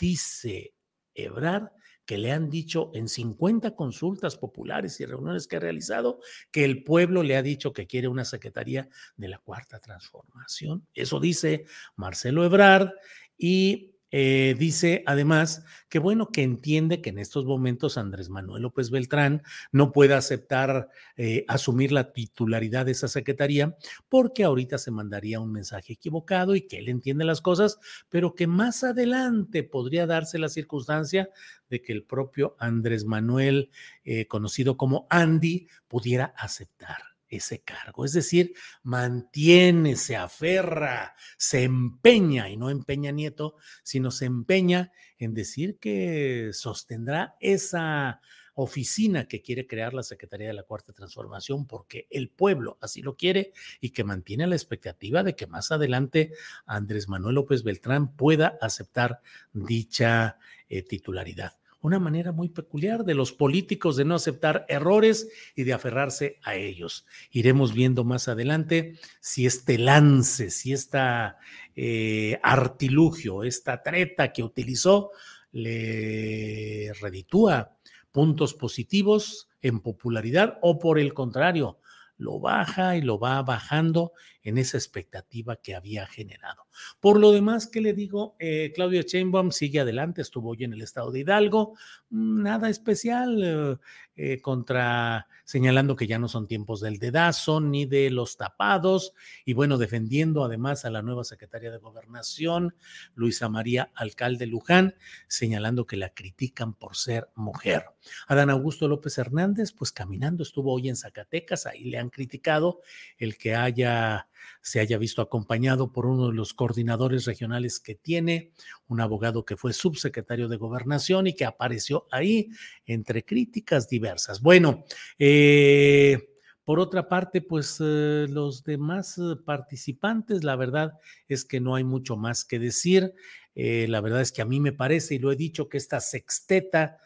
dice 0.00 0.74
Ebrar 1.14 1.72
que 2.10 2.18
le 2.18 2.32
han 2.32 2.50
dicho 2.50 2.90
en 2.92 3.08
50 3.08 3.76
consultas 3.76 4.36
populares 4.36 4.98
y 4.98 5.04
reuniones 5.04 5.46
que 5.46 5.54
ha 5.54 5.60
realizado 5.60 6.18
que 6.50 6.64
el 6.64 6.82
pueblo 6.82 7.22
le 7.22 7.36
ha 7.36 7.42
dicho 7.42 7.72
que 7.72 7.86
quiere 7.86 8.08
una 8.08 8.24
secretaría 8.24 8.88
de 9.16 9.28
la 9.28 9.38
cuarta 9.38 9.78
transformación. 9.78 10.84
Eso 10.92 11.20
dice 11.20 11.66
Marcelo 11.94 12.44
Ebrard 12.44 12.90
y 13.38 13.89
eh, 14.10 14.56
dice 14.58 15.02
además 15.06 15.64
que 15.88 15.98
bueno, 15.98 16.28
que 16.30 16.42
entiende 16.42 17.00
que 17.00 17.10
en 17.10 17.18
estos 17.18 17.44
momentos 17.44 17.98
Andrés 17.98 18.28
Manuel 18.28 18.62
López 18.62 18.90
Beltrán 18.90 19.42
no 19.72 19.92
puede 19.92 20.14
aceptar 20.14 20.88
eh, 21.16 21.44
asumir 21.48 21.92
la 21.92 22.12
titularidad 22.12 22.86
de 22.86 22.92
esa 22.92 23.08
secretaría 23.08 23.76
porque 24.08 24.44
ahorita 24.44 24.78
se 24.78 24.90
mandaría 24.90 25.40
un 25.40 25.52
mensaje 25.52 25.92
equivocado 25.92 26.56
y 26.56 26.62
que 26.62 26.78
él 26.78 26.88
entiende 26.88 27.24
las 27.24 27.40
cosas, 27.40 27.78
pero 28.08 28.34
que 28.34 28.46
más 28.46 28.84
adelante 28.84 29.62
podría 29.62 30.06
darse 30.06 30.38
la 30.38 30.48
circunstancia 30.48 31.28
de 31.68 31.82
que 31.82 31.92
el 31.92 32.04
propio 32.04 32.56
Andrés 32.58 33.04
Manuel, 33.04 33.70
eh, 34.04 34.26
conocido 34.26 34.76
como 34.76 35.06
Andy, 35.10 35.68
pudiera 35.88 36.34
aceptar 36.36 37.09
ese 37.30 37.60
cargo. 37.60 38.04
Es 38.04 38.12
decir, 38.12 38.54
mantiene, 38.82 39.96
se 39.96 40.16
aferra, 40.16 41.14
se 41.38 41.62
empeña, 41.62 42.50
y 42.50 42.56
no 42.56 42.70
empeña 42.70 43.12
Nieto, 43.12 43.56
sino 43.82 44.10
se 44.10 44.26
empeña 44.26 44.92
en 45.18 45.34
decir 45.34 45.78
que 45.78 46.50
sostendrá 46.52 47.36
esa 47.40 48.20
oficina 48.54 49.26
que 49.26 49.42
quiere 49.42 49.66
crear 49.66 49.94
la 49.94 50.02
Secretaría 50.02 50.48
de 50.48 50.54
la 50.54 50.64
Cuarta 50.64 50.92
Transformación 50.92 51.66
porque 51.66 52.06
el 52.10 52.28
pueblo 52.28 52.78
así 52.80 53.00
lo 53.00 53.16
quiere 53.16 53.52
y 53.80 53.90
que 53.90 54.04
mantiene 54.04 54.46
la 54.46 54.56
expectativa 54.56 55.22
de 55.22 55.34
que 55.34 55.46
más 55.46 55.72
adelante 55.72 56.32
Andrés 56.66 57.08
Manuel 57.08 57.36
López 57.36 57.62
Beltrán 57.62 58.16
pueda 58.16 58.58
aceptar 58.60 59.20
dicha 59.52 60.38
eh, 60.68 60.82
titularidad 60.82 61.59
una 61.82 61.98
manera 61.98 62.32
muy 62.32 62.48
peculiar 62.48 63.04
de 63.04 63.14
los 63.14 63.32
políticos 63.32 63.96
de 63.96 64.04
no 64.04 64.14
aceptar 64.14 64.66
errores 64.68 65.28
y 65.56 65.64
de 65.64 65.72
aferrarse 65.72 66.38
a 66.42 66.54
ellos. 66.54 67.06
Iremos 67.30 67.72
viendo 67.72 68.04
más 68.04 68.28
adelante 68.28 68.98
si 69.20 69.46
este 69.46 69.78
lance, 69.78 70.50
si 70.50 70.72
esta 70.72 71.38
eh, 71.74 72.38
artilugio, 72.42 73.44
esta 73.44 73.82
treta 73.82 74.32
que 74.32 74.42
utilizó 74.42 75.10
le 75.52 76.92
reditúa 77.00 77.76
puntos 78.12 78.54
positivos 78.54 79.48
en 79.62 79.80
popularidad 79.80 80.58
o 80.62 80.78
por 80.78 80.98
el 80.98 81.14
contrario, 81.14 81.78
lo 82.16 82.38
baja 82.38 82.96
y 82.96 83.00
lo 83.00 83.18
va 83.18 83.42
bajando 83.42 84.12
en 84.42 84.58
esa 84.58 84.78
expectativa 84.78 85.56
que 85.56 85.74
había 85.74 86.06
generado. 86.06 86.66
Por 86.98 87.18
lo 87.18 87.32
demás, 87.32 87.66
¿qué 87.66 87.80
le 87.80 87.92
digo? 87.92 88.36
Eh, 88.38 88.72
Claudia 88.74 89.04
Chainbaum 89.04 89.50
sigue 89.50 89.80
adelante, 89.80 90.22
estuvo 90.22 90.50
hoy 90.50 90.64
en 90.64 90.72
el 90.72 90.82
estado 90.82 91.10
de 91.10 91.20
Hidalgo, 91.20 91.74
mm, 92.10 92.42
nada 92.42 92.70
especial 92.70 93.42
eh, 93.42 93.76
eh, 94.16 94.40
contra 94.40 95.26
señalando 95.44 95.96
que 95.96 96.06
ya 96.06 96.18
no 96.18 96.28
son 96.28 96.46
tiempos 96.46 96.80
del 96.80 96.98
dedazo 96.98 97.60
ni 97.60 97.86
de 97.86 98.10
los 98.10 98.36
tapados 98.36 99.14
y 99.44 99.52
bueno, 99.52 99.78
defendiendo 99.78 100.44
además 100.44 100.84
a 100.84 100.90
la 100.90 101.02
nueva 101.02 101.24
secretaria 101.24 101.70
de 101.70 101.78
gobernación, 101.78 102.74
Luisa 103.14 103.48
María 103.48 103.90
Alcalde 103.94 104.46
Luján, 104.46 104.94
señalando 105.26 105.86
que 105.86 105.96
la 105.96 106.10
critican 106.10 106.74
por 106.74 106.96
ser 106.96 107.28
mujer. 107.34 107.86
Adán 108.28 108.50
Augusto 108.50 108.88
López 108.88 109.18
Hernández, 109.18 109.72
pues 109.72 109.90
caminando, 109.90 110.42
estuvo 110.42 110.72
hoy 110.72 110.88
en 110.88 110.96
Zacatecas, 110.96 111.66
ahí 111.66 111.84
le 111.84 111.98
han 111.98 112.10
criticado 112.10 112.80
el 113.18 113.36
que 113.36 113.54
haya 113.54 114.28
se 114.62 114.80
haya 114.80 114.98
visto 114.98 115.22
acompañado 115.22 115.92
por 115.92 116.06
uno 116.06 116.28
de 116.28 116.34
los 116.34 116.54
coordinadores 116.54 117.24
regionales 117.24 117.80
que 117.80 117.94
tiene, 117.94 118.52
un 118.88 119.00
abogado 119.00 119.44
que 119.44 119.56
fue 119.56 119.72
subsecretario 119.72 120.48
de 120.48 120.56
gobernación 120.56 121.26
y 121.26 121.34
que 121.34 121.44
apareció 121.44 122.06
ahí 122.10 122.50
entre 122.86 123.24
críticas 123.24 123.88
diversas. 123.88 124.40
Bueno, 124.40 124.84
eh, 125.18 126.28
por 126.64 126.78
otra 126.78 127.08
parte, 127.08 127.40
pues 127.42 127.78
eh, 127.80 128.26
los 128.28 128.64
demás 128.64 129.18
eh, 129.18 129.36
participantes, 129.44 130.44
la 130.44 130.56
verdad 130.56 130.92
es 131.28 131.44
que 131.44 131.60
no 131.60 131.74
hay 131.74 131.84
mucho 131.84 132.16
más 132.16 132.44
que 132.44 132.58
decir. 132.58 133.14
la 133.54 134.00
verdad 134.00 134.20
es 134.22 134.32
que 134.32 134.42
a 134.42 134.46
mí 134.46 134.60
me 134.60 134.72
parece, 134.72 135.16
y 135.16 135.18
lo 135.18 135.32
he 135.32 135.36
dicho, 135.36 135.68
que 135.68 135.76
esta 135.78 136.00
sexteta 136.00 136.98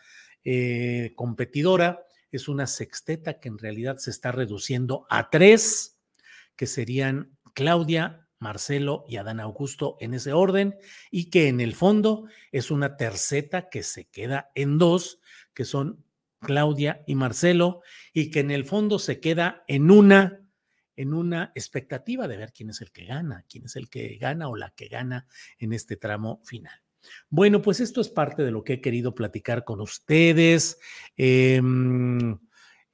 competidora 1.17 2.05
es 2.31 2.49
una 2.49 2.67
sexteta 2.67 3.39
que 3.39 3.49
en 3.49 3.59
realidad 3.59 3.97
se 3.99 4.11
está 4.11 4.33
reduciendo 4.33 5.07
a 5.09 5.31
tres, 5.31 5.94
que 6.57 6.67
serían 6.67 7.37
Claudia, 7.55 8.29
Marcelo 8.39 9.05
y 9.09 9.17
Adán 9.17 9.41
Augusto 9.41 9.97
en 10.01 10.15
ese 10.15 10.33
orden, 10.33 10.77
y 11.11 11.31
que 11.31 11.49
en 11.49 11.61
el 11.61 11.75
fondo 11.75 12.27
es 12.53 12.71
una 12.71 12.97
terceta 12.97 13.69
que 13.71 13.83
se 13.83 14.07
queda 14.07 14.51
en 14.55 14.79
dos, 14.79 15.21
que 15.55 15.65
son 15.65 16.05
Claudia 16.41 17.03
y 17.07 17.15
Marcelo, 17.15 17.81
y 18.13 18.31
que 18.31 18.41
en 18.41 18.51
el 18.51 18.65
fondo 18.65 18.99
se 18.99 19.21
queda 19.21 19.65
en 19.67 19.91
una 19.91 20.41
en 20.97 21.13
una 21.13 21.51
expectativa 21.57 22.29
de 22.29 22.37
ver 22.37 22.53
quién 22.53 22.71
es 22.71 22.81
el 22.81 22.93
que 22.93 23.05
gana, 23.05 23.45
quién 23.49 23.65
es 23.65 23.75
el 23.75 23.89
que 23.89 24.17
gana 24.17 24.49
o 24.49 24.55
la 24.55 24.71
que 24.71 24.87
gana 24.87 25.27
en 25.59 25.73
este 25.73 25.97
tramo 25.97 26.41
final. 26.45 26.85
Bueno, 27.29 27.61
pues 27.63 27.81
esto 27.81 28.01
es 28.01 28.09
parte 28.09 28.45
de 28.45 28.51
lo 28.51 28.63
que 28.63 28.75
he 28.75 28.81
querido 28.81 29.15
platicar 29.15 29.65
con 29.65 29.81
ustedes. 29.81 30.79
Eh, 31.17 31.61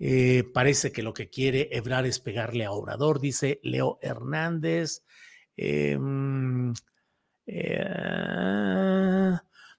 eh, 0.02 0.44
parece 0.54 0.92
que 0.92 1.02
lo 1.02 1.12
que 1.12 1.28
quiere 1.28 1.68
Ebrar 1.72 2.06
es 2.06 2.20
pegarle 2.20 2.64
a 2.64 2.72
Obrador, 2.72 3.20
dice 3.20 3.60
Leo 3.62 3.98
Hernández. 4.00 5.04
Em, 5.58 6.72
eh, 7.46 7.84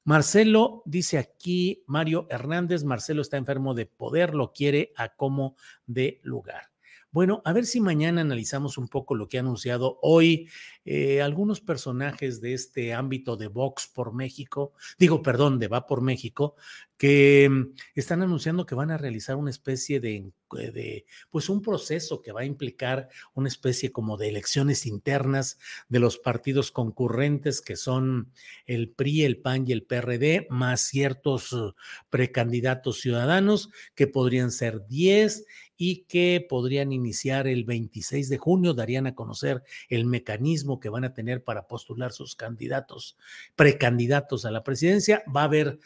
Marcelo 0.03 0.84
dice 0.86 1.17
aquí, 1.17 1.84
Mario 1.88 2.27
Hernández, 2.29 2.84
Marcelo 2.84 3.23
está 3.23 3.38
enfermo 3.38 3.73
de 3.73 3.88
poder, 3.88 4.36
lo 4.36 4.53
quiere 4.53 4.93
a 4.95 5.15
como 5.15 5.55
de 5.88 6.19
lugar. 6.21 6.71
Bueno, 7.10 7.41
a 7.43 7.51
ver 7.51 7.65
si 7.65 7.81
mañana 7.81 8.21
analizamos 8.21 8.77
un 8.77 8.88
poco 8.88 9.15
lo 9.15 9.27
que 9.27 9.38
ha 9.38 9.41
anunciado 9.41 9.97
hoy 10.03 10.49
eh, 10.85 11.21
algunos 11.21 11.61
personajes 11.61 12.41
de 12.41 12.53
este 12.53 12.93
ámbito 12.93 13.37
de 13.37 13.47
Vox 13.47 13.87
por 13.87 14.13
México, 14.13 14.73
digo, 14.97 15.21
perdón, 15.21 15.59
de 15.59 15.67
Va 15.67 15.85
por 15.85 16.01
México, 16.01 16.55
que 16.97 17.49
mm, 17.49 17.73
están 17.95 18.21
anunciando 18.21 18.65
que 18.65 18.75
van 18.75 18.91
a 18.91 18.97
realizar 18.97 19.35
una 19.35 19.49
especie 19.49 19.99
de, 19.99 20.31
eh, 20.57 20.71
de, 20.71 21.05
pues 21.29 21.49
un 21.49 21.61
proceso 21.61 22.21
que 22.21 22.31
va 22.31 22.41
a 22.41 22.45
implicar 22.45 23.09
una 23.33 23.47
especie 23.47 23.91
como 23.91 24.17
de 24.17 24.29
elecciones 24.29 24.85
internas 24.85 25.57
de 25.89 25.99
los 25.99 26.17
partidos 26.17 26.71
concurrentes 26.71 27.61
que 27.61 27.75
son 27.75 28.31
el 28.65 28.89
PRI, 28.89 29.23
el 29.23 29.37
PAN 29.37 29.65
y 29.67 29.71
el 29.71 29.83
PRD, 29.83 30.47
más 30.49 30.81
ciertos 30.81 31.53
uh, 31.53 31.73
precandidatos 32.09 32.99
ciudadanos 33.01 33.69
que 33.95 34.07
podrían 34.07 34.51
ser 34.51 34.85
10 34.87 35.45
y 35.83 36.03
que 36.03 36.45
podrían 36.47 36.91
iniciar 36.91 37.47
el 37.47 37.63
26 37.63 38.29
de 38.29 38.37
junio, 38.37 38.75
darían 38.75 39.07
a 39.07 39.15
conocer 39.15 39.63
el 39.89 40.05
mecanismo 40.05 40.70
que 40.79 40.89
van 40.89 41.03
a 41.03 41.13
tener 41.13 41.43
para 41.43 41.67
postular 41.67 42.12
sus 42.12 42.36
candidatos, 42.36 43.17
precandidatos 43.55 44.45
a 44.45 44.51
la 44.51 44.63
presidencia. 44.63 45.23
Va 45.34 45.41
a 45.41 45.45
haber, 45.45 45.79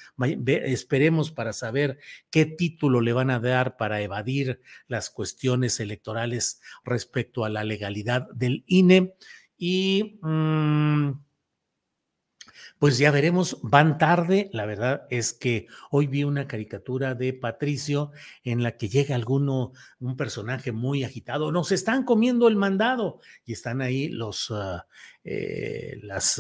esperemos 0.45 1.32
para 1.32 1.54
saber 1.54 1.98
qué 2.30 2.45
título 2.45 3.02
le 3.02 3.13
van 3.13 3.30
a 3.30 3.39
dar 3.39 3.78
para 3.78 4.02
evadir 4.02 4.62
las 4.88 5.10
cuestiones 5.10 5.80
electorales 5.80 6.62
respecto 6.84 7.45
a 7.45 7.50
la 7.50 7.63
legalidad 7.63 8.30
del 8.32 8.63
INE. 8.67 9.15
Y 9.58 10.19
mm, 10.21 11.12
pues 12.86 13.00
ya 13.00 13.10
veremos, 13.10 13.58
van 13.63 13.98
tarde. 13.98 14.48
La 14.54 14.67
verdad 14.67 15.08
es 15.10 15.34
que 15.34 15.65
hoy 15.89 16.06
vi 16.06 16.24
una 16.24 16.48
caricatura 16.48 17.15
de 17.15 17.34
Patricio 17.34 18.12
en 18.43 18.62
la 18.62 18.78
que 18.78 18.89
llega 18.89 19.15
alguno, 19.15 19.71
un 20.00 20.15
personaje 20.15 20.71
muy 20.71 21.04
agitado. 21.04 21.52
Nos 21.52 21.71
están 21.71 22.04
comiendo 22.04 22.48
el 22.48 22.58
mandado 22.58 23.21
y 23.43 23.54
están 23.54 23.82
ahí 23.82 24.08
los, 24.10 24.54
eh, 25.24 25.98
las, 26.04 26.39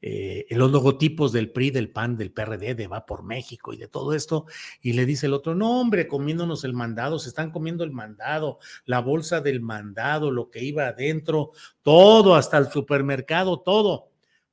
eh, 0.00 0.46
los 0.48 0.72
logotipos 0.72 1.30
del 1.30 1.52
PRI, 1.52 1.72
del 1.72 1.90
PAN, 1.90 2.16
del 2.16 2.32
PRD, 2.32 2.74
de 2.74 2.86
Va 2.86 3.04
por 3.04 3.22
México 3.22 3.74
y 3.74 3.76
de 3.76 3.88
todo 3.88 4.14
esto. 4.14 4.46
Y 4.80 4.94
le 4.94 5.04
dice 5.04 5.26
el 5.26 5.34
otro, 5.34 5.54
no, 5.54 5.78
hombre, 5.78 6.08
comiéndonos 6.08 6.64
el 6.64 6.72
mandado, 6.72 7.18
se 7.18 7.28
están 7.28 7.50
comiendo 7.50 7.84
el 7.84 7.90
mandado, 7.90 8.60
la 8.86 9.00
bolsa 9.00 9.42
del 9.42 9.60
mandado, 9.60 10.30
lo 10.30 10.48
que 10.48 10.64
iba 10.64 10.86
adentro, 10.86 11.50
todo, 11.82 12.34
hasta 12.34 12.56
el 12.56 12.70
supermercado, 12.70 13.60
todo 13.60 14.09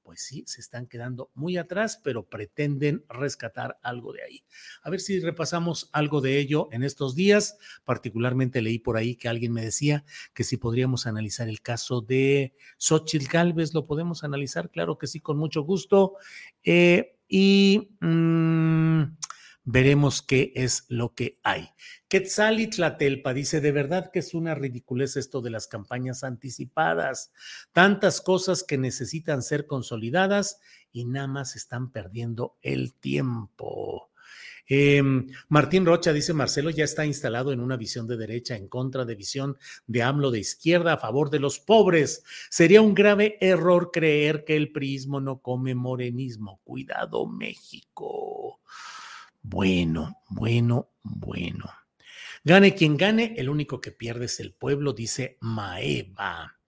pues 0.07 0.21
sí, 0.21 0.45
se 0.47 0.61
están 0.61 0.87
quedando 0.87 1.31
muy 1.35 1.57
atrás, 1.57 1.99
pero 2.01 2.23
pretenden 2.23 3.03
rescatar 3.09 3.77
algo 3.83 4.13
de 4.13 4.23
ahí. 4.23 4.45
A 4.81 4.89
ver 4.89 5.01
si 5.01 5.19
repasamos 5.19 5.89
algo 5.91 6.21
de 6.21 6.39
ello 6.39 6.69
en 6.71 6.83
estos 6.83 7.13
días. 7.13 7.57
Particularmente 7.83 8.61
leí 8.61 8.79
por 8.79 8.95
ahí 8.95 9.17
que 9.17 9.27
alguien 9.27 9.51
me 9.51 9.61
decía 9.61 10.05
que 10.33 10.45
si 10.45 10.55
podríamos 10.55 11.07
analizar 11.07 11.49
el 11.49 11.61
caso 11.61 11.99
de 11.99 12.55
Xochitl 12.77 13.27
Galvez, 13.27 13.73
lo 13.73 13.85
podemos 13.85 14.23
analizar, 14.23 14.71
claro 14.71 14.97
que 14.97 15.07
sí, 15.07 15.19
con 15.19 15.37
mucho 15.37 15.63
gusto. 15.63 16.13
Eh, 16.63 17.17
y 17.27 17.89
mm, 17.99 19.03
veremos 19.67 20.21
qué 20.21 20.53
es 20.55 20.85
lo 20.87 21.13
que 21.13 21.39
hay. 21.43 21.69
Quetzalitlatelpa 22.07 23.33
dice, 23.33 23.59
de 23.59 23.73
verdad 23.73 24.11
que 24.13 24.19
es 24.19 24.33
una 24.33 24.55
ridiculez 24.55 25.17
esto 25.17 25.41
de 25.41 25.49
las 25.49 25.67
campañas 25.67 26.23
anticipadas, 26.23 27.33
tantas 27.73 28.21
cosas 28.21 28.63
que 28.63 28.77
necesitan 28.77 29.43
ser 29.43 29.67
consolidadas 29.67 30.61
y 30.93 31.03
nada 31.03 31.27
más 31.27 31.57
están 31.57 31.91
perdiendo 31.91 32.57
el 32.61 32.93
tiempo. 32.93 34.09
Em, 34.69 35.27
Martín 35.49 35.85
Rocha 35.85 36.13
dice, 36.13 36.33
Marcelo 36.33 36.69
ya 36.69 36.85
está 36.85 37.05
instalado 37.05 37.51
en 37.51 37.59
una 37.59 37.75
visión 37.75 38.07
de 38.07 38.15
derecha 38.15 38.55
en 38.55 38.69
contra 38.69 39.03
de 39.03 39.15
visión 39.15 39.57
de 39.85 40.01
AMLO 40.01 40.31
de 40.31 40.39
izquierda 40.39 40.93
a 40.93 40.97
favor 40.97 41.29
de 41.29 41.39
los 41.39 41.59
pobres. 41.59 42.23
Sería 42.49 42.81
un 42.81 42.93
grave 42.93 43.37
error 43.41 43.91
creer 43.91 44.45
que 44.45 44.55
el 44.55 44.71
prismo 44.71 45.19
no 45.19 45.41
come 45.41 45.75
morenismo. 45.75 46.61
Cuidado, 46.63 47.27
México. 47.27 48.46
Bueno, 49.49 50.23
bueno, 50.27 50.91
bueno. 51.03 51.71
Gane 52.43 52.75
quien 52.75 52.97
gane, 52.97 53.33
el 53.37 53.47
único 53.49 53.79
que 53.79 53.93
pierde 53.93 54.25
es 54.25 54.41
el 54.41 54.53
pueblo, 54.53 54.91
dice 54.91 55.37
Maeva. 55.39 56.59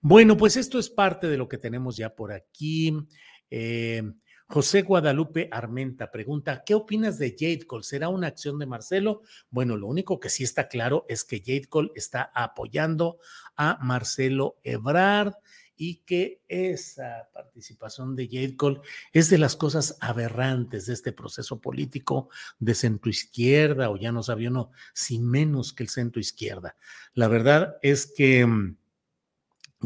Bueno, 0.00 0.34
pues 0.34 0.56
esto 0.56 0.78
es 0.78 0.88
parte 0.88 1.28
de 1.28 1.36
lo 1.36 1.50
que 1.50 1.58
tenemos 1.58 1.98
ya 1.98 2.14
por 2.14 2.32
aquí. 2.32 2.96
Eh, 3.50 4.02
José 4.46 4.80
Guadalupe 4.80 5.50
Armenta 5.52 6.10
pregunta, 6.10 6.62
¿qué 6.64 6.74
opinas 6.74 7.18
de 7.18 7.36
Jade 7.38 7.66
Cole? 7.66 7.84
¿Será 7.84 8.08
una 8.08 8.28
acción 8.28 8.58
de 8.58 8.64
Marcelo? 8.64 9.20
Bueno, 9.50 9.76
lo 9.76 9.86
único 9.86 10.18
que 10.18 10.30
sí 10.30 10.44
está 10.44 10.66
claro 10.66 11.04
es 11.10 11.24
que 11.24 11.40
Jade 11.44 11.66
Cole 11.68 11.90
está 11.94 12.30
apoyando 12.34 13.18
a 13.54 13.78
Marcelo 13.82 14.56
Ebrard 14.62 15.34
y 15.76 15.96
que 16.06 16.42
esa 16.48 17.28
participación 17.32 18.16
de 18.16 18.26
Jade 18.26 18.56
Cole 18.56 18.80
es 19.12 19.30
de 19.30 19.38
las 19.38 19.56
cosas 19.56 19.96
aberrantes 20.00 20.86
de 20.86 20.94
este 20.94 21.12
proceso 21.12 21.60
político 21.60 22.28
de 22.58 22.74
centro 22.74 23.10
izquierda, 23.10 23.90
o 23.90 23.96
ya 23.96 24.12
no 24.12 24.22
sabía 24.22 24.50
uno, 24.50 24.70
si 24.92 25.18
menos 25.18 25.72
que 25.72 25.82
el 25.82 25.88
centro 25.88 26.20
izquierda. 26.20 26.76
La 27.14 27.28
verdad 27.28 27.76
es 27.82 28.06
que 28.06 28.46
mm, 28.46 28.76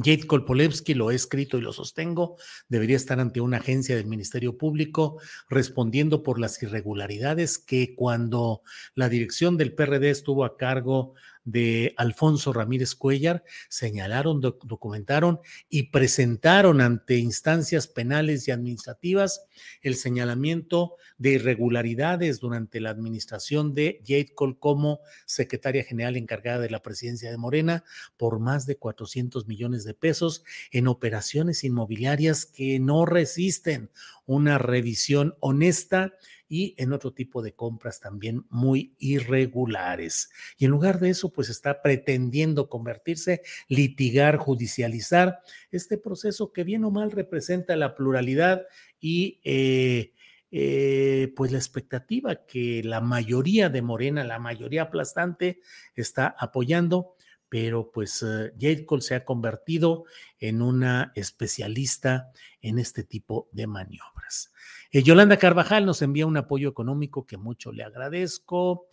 Jade 0.03 0.27
Kolpolevsky, 0.27 0.95
lo 0.95 1.11
he 1.11 1.15
escrito 1.15 1.59
y 1.59 1.61
lo 1.61 1.73
sostengo, 1.73 2.37
debería 2.69 2.97
estar 2.97 3.19
ante 3.21 3.41
una 3.41 3.57
agencia 3.57 3.97
del 3.97 4.07
Ministerio 4.07 4.57
Público 4.57 5.21
respondiendo 5.49 6.23
por 6.23 6.39
las 6.39 6.63
irregularidades 6.63 7.59
que 7.59 7.95
cuando 7.97 8.63
la 8.95 9.09
dirección 9.09 9.57
del 9.57 9.75
PRD 9.75 10.11
estuvo 10.11 10.45
a 10.45 10.57
cargo 10.57 11.15
de 11.51 11.95
Alfonso 11.97 12.53
Ramírez 12.53 12.95
Cuellar, 12.95 13.43
señalaron, 13.71 14.41
documentaron 14.41 15.41
y 15.71 15.85
presentaron 15.85 16.83
ante 16.83 17.17
instancias 17.17 17.87
penales 17.87 18.47
y 18.47 18.51
administrativas 18.51 19.47
el 19.81 19.95
señalamiento 19.95 20.97
de 21.17 21.31
irregularidades 21.31 22.39
durante 22.39 22.81
la 22.81 22.91
administración 22.91 23.75
de 23.75 24.03
Jade 24.07 24.35
Cole 24.35 24.57
como 24.59 25.01
secretaria 25.25 25.85
general 25.85 26.17
encargada 26.17 26.59
de 26.59 26.71
la 26.71 26.83
presidencia 26.83 27.31
de 27.31 27.39
Morena 27.39 27.85
por 28.19 28.41
más 28.41 28.67
de 28.67 28.77
400 28.77 29.47
millones 29.47 29.85
de 29.85 29.95
pesos 29.95 30.45
en 30.71 30.87
operaciones 30.87 31.65
inmobiliarias 31.65 32.45
que 32.45 32.79
no 32.79 33.07
resisten 33.07 33.91
una 34.29 34.59
revisión 34.59 35.35
honesta 35.41 36.13
y 36.49 36.75
en 36.77 36.93
otro 36.93 37.13
tipo 37.13 37.43
de 37.43 37.55
compras 37.55 37.99
también 37.99 38.45
muy 38.51 38.95
irregulares. 38.99 40.31
Y 40.59 40.67
en 40.67 40.71
lugar 40.71 41.01
de 41.01 41.11
eso, 41.11 41.33
pues 41.33 41.49
está 41.49 41.81
pretendiendo 41.83 42.69
convertirse, 42.69 43.41
litigar, 43.69 44.37
judicializar 44.37 45.41
este 45.71 45.97
proceso 45.97 46.53
que 46.53 46.63
bien 46.63 46.85
o 46.85 46.91
mal 46.91 47.11
representa 47.11 47.75
la 47.75 47.97
pluralidad 47.97 48.67
y... 49.01 49.41
Eh, 49.43 50.13
eh, 50.51 51.31
pues 51.37 51.53
la 51.53 51.59
expectativa 51.59 52.47
que 52.47 52.83
la 52.83 53.03
mayoría 53.03 53.69
de 53.69 53.83
Morena, 53.83 54.25
la 54.25 54.39
mayoría 54.39 54.85
aplastante, 54.85 55.61
está 55.95 56.35
apoyando, 56.39 57.17
pero 57.49 57.91
pues 57.91 58.23
uh, 58.23 58.51
Jade 58.59 58.85
Cole 58.85 59.03
se 59.03 59.15
ha 59.15 59.25
convertido 59.25 60.05
en 60.39 60.63
una 60.63 61.13
especialista 61.15 62.31
en 62.61 62.79
este 62.79 63.05
tipo 63.05 63.49
de 63.53 63.67
maniobras. 63.67 64.53
Eh, 64.91 65.03
Yolanda 65.03 65.39
Carvajal 65.39 65.87
nos 65.87 66.03
envía 66.03 66.27
un 66.27 66.37
apoyo 66.37 66.69
económico 66.69 67.27
que 67.27 67.37
mucho 67.37 67.73
le 67.73 67.85
agradezco. 67.85 68.87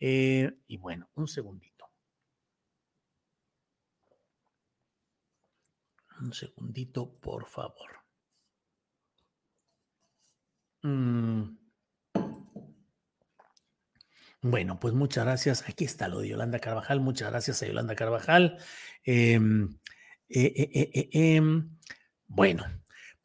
Eh, 0.00 0.50
y 0.66 0.76
bueno, 0.76 1.10
un 1.14 1.28
segundito. 1.28 1.90
Un 6.20 6.32
segundito, 6.32 7.10
por 7.20 7.46
favor. 7.46 7.90
Mm. 10.82 11.67
Bueno, 14.40 14.78
pues 14.78 14.94
muchas 14.94 15.24
gracias. 15.24 15.68
Aquí 15.68 15.84
está 15.84 16.08
lo 16.08 16.20
de 16.20 16.28
Yolanda 16.28 16.60
Carvajal. 16.60 17.00
Muchas 17.00 17.30
gracias 17.30 17.62
a 17.62 17.66
Yolanda 17.66 17.94
Carvajal. 17.96 18.58
Em, 19.04 19.68
eh, 20.28 21.10
em, 21.12 21.70
bueno, 22.26 22.64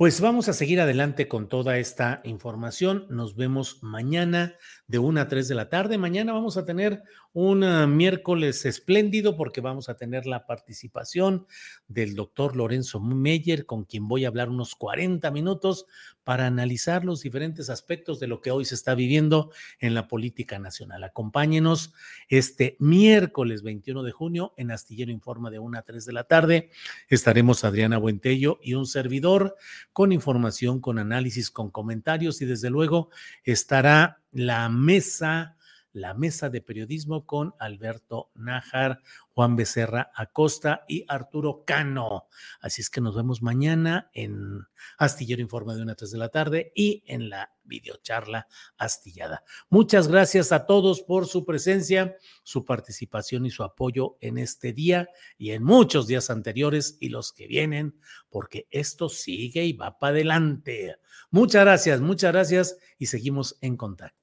pues 0.03 0.19
vamos 0.19 0.49
a 0.49 0.53
seguir 0.53 0.81
adelante 0.81 1.29
con 1.29 1.47
toda 1.47 1.77
esta 1.77 2.19
información. 2.25 3.05
Nos 3.09 3.37
vemos 3.37 3.81
mañana 3.81 4.57
de 4.85 4.99
1 4.99 5.21
a 5.21 5.29
3 5.29 5.47
de 5.47 5.55
la 5.55 5.69
tarde. 5.69 5.97
Mañana 5.97 6.33
vamos 6.33 6.57
a 6.57 6.65
tener 6.65 7.03
un 7.31 7.63
ah, 7.63 7.87
miércoles 7.87 8.65
espléndido 8.65 9.37
porque 9.37 9.61
vamos 9.61 9.87
a 9.87 9.95
tener 9.95 10.25
la 10.25 10.45
participación 10.45 11.47
del 11.87 12.15
doctor 12.15 12.57
Lorenzo 12.57 12.99
Meyer, 12.99 13.65
con 13.65 13.85
quien 13.85 14.09
voy 14.09 14.25
a 14.25 14.27
hablar 14.27 14.49
unos 14.49 14.75
40 14.75 15.31
minutos 15.31 15.85
para 16.23 16.47
analizar 16.47 17.03
los 17.03 17.21
diferentes 17.21 17.69
aspectos 17.69 18.19
de 18.19 18.27
lo 18.27 18.39
que 18.39 18.51
hoy 18.51 18.65
se 18.65 18.75
está 18.75 18.95
viviendo 18.95 19.51
en 19.79 19.93
la 19.93 20.07
política 20.07 20.59
nacional. 20.59 21.03
Acompáñenos 21.03 21.93
este 22.29 22.77
miércoles 22.79 23.63
21 23.63 24.03
de 24.03 24.11
junio 24.11 24.53
en 24.57 24.71
Astillero 24.71 25.11
Informa 25.11 25.49
de 25.49 25.59
1 25.59 25.77
a 25.77 25.81
3 25.81 26.05
de 26.05 26.13
la 26.13 26.23
tarde. 26.25 26.69
Estaremos 27.09 27.63
Adriana 27.63 27.97
Buentello 27.97 28.59
y 28.61 28.75
un 28.75 28.85
servidor 28.85 29.55
con 29.93 30.11
información, 30.11 30.81
con 30.81 30.99
análisis, 30.99 31.49
con 31.51 31.69
comentarios 31.69 32.41
y 32.41 32.45
desde 32.45 32.69
luego 32.69 33.09
estará 33.43 34.19
la 34.31 34.67
mesa 34.69 35.55
la 35.93 36.13
mesa 36.13 36.49
de 36.49 36.61
periodismo 36.61 37.25
con 37.25 37.53
Alberto 37.59 38.31
Nájar, 38.35 39.01
Juan 39.31 39.55
Becerra 39.55 40.11
Acosta 40.15 40.83
y 40.87 41.05
Arturo 41.07 41.63
Cano. 41.65 42.27
Así 42.59 42.81
es 42.81 42.89
que 42.89 43.01
nos 43.01 43.15
vemos 43.15 43.41
mañana 43.41 44.09
en 44.13 44.65
Astillero 44.97 45.41
Informa 45.41 45.75
de 45.75 45.83
una 45.83 45.93
a 45.93 45.95
3 45.95 46.11
de 46.11 46.17
la 46.17 46.29
tarde 46.29 46.71
y 46.75 47.03
en 47.05 47.29
la 47.29 47.53
videocharla 47.63 48.47
astillada. 48.77 49.43
Muchas 49.69 50.07
gracias 50.07 50.51
a 50.51 50.65
todos 50.65 51.01
por 51.01 51.27
su 51.27 51.45
presencia, 51.45 52.17
su 52.43 52.65
participación 52.65 53.45
y 53.45 53.51
su 53.51 53.63
apoyo 53.63 54.17
en 54.19 54.37
este 54.37 54.73
día 54.73 55.09
y 55.37 55.51
en 55.51 55.63
muchos 55.63 56.07
días 56.07 56.29
anteriores 56.29 56.97
y 56.99 57.09
los 57.09 57.31
que 57.31 57.47
vienen, 57.47 57.99
porque 58.29 58.67
esto 58.71 59.09
sigue 59.09 59.63
y 59.63 59.73
va 59.73 59.97
para 59.97 60.11
adelante. 60.11 60.97
Muchas 61.29 61.63
gracias, 61.63 62.01
muchas 62.01 62.31
gracias 62.31 62.77
y 62.97 63.05
seguimos 63.05 63.57
en 63.61 63.77
contacto. 63.77 64.22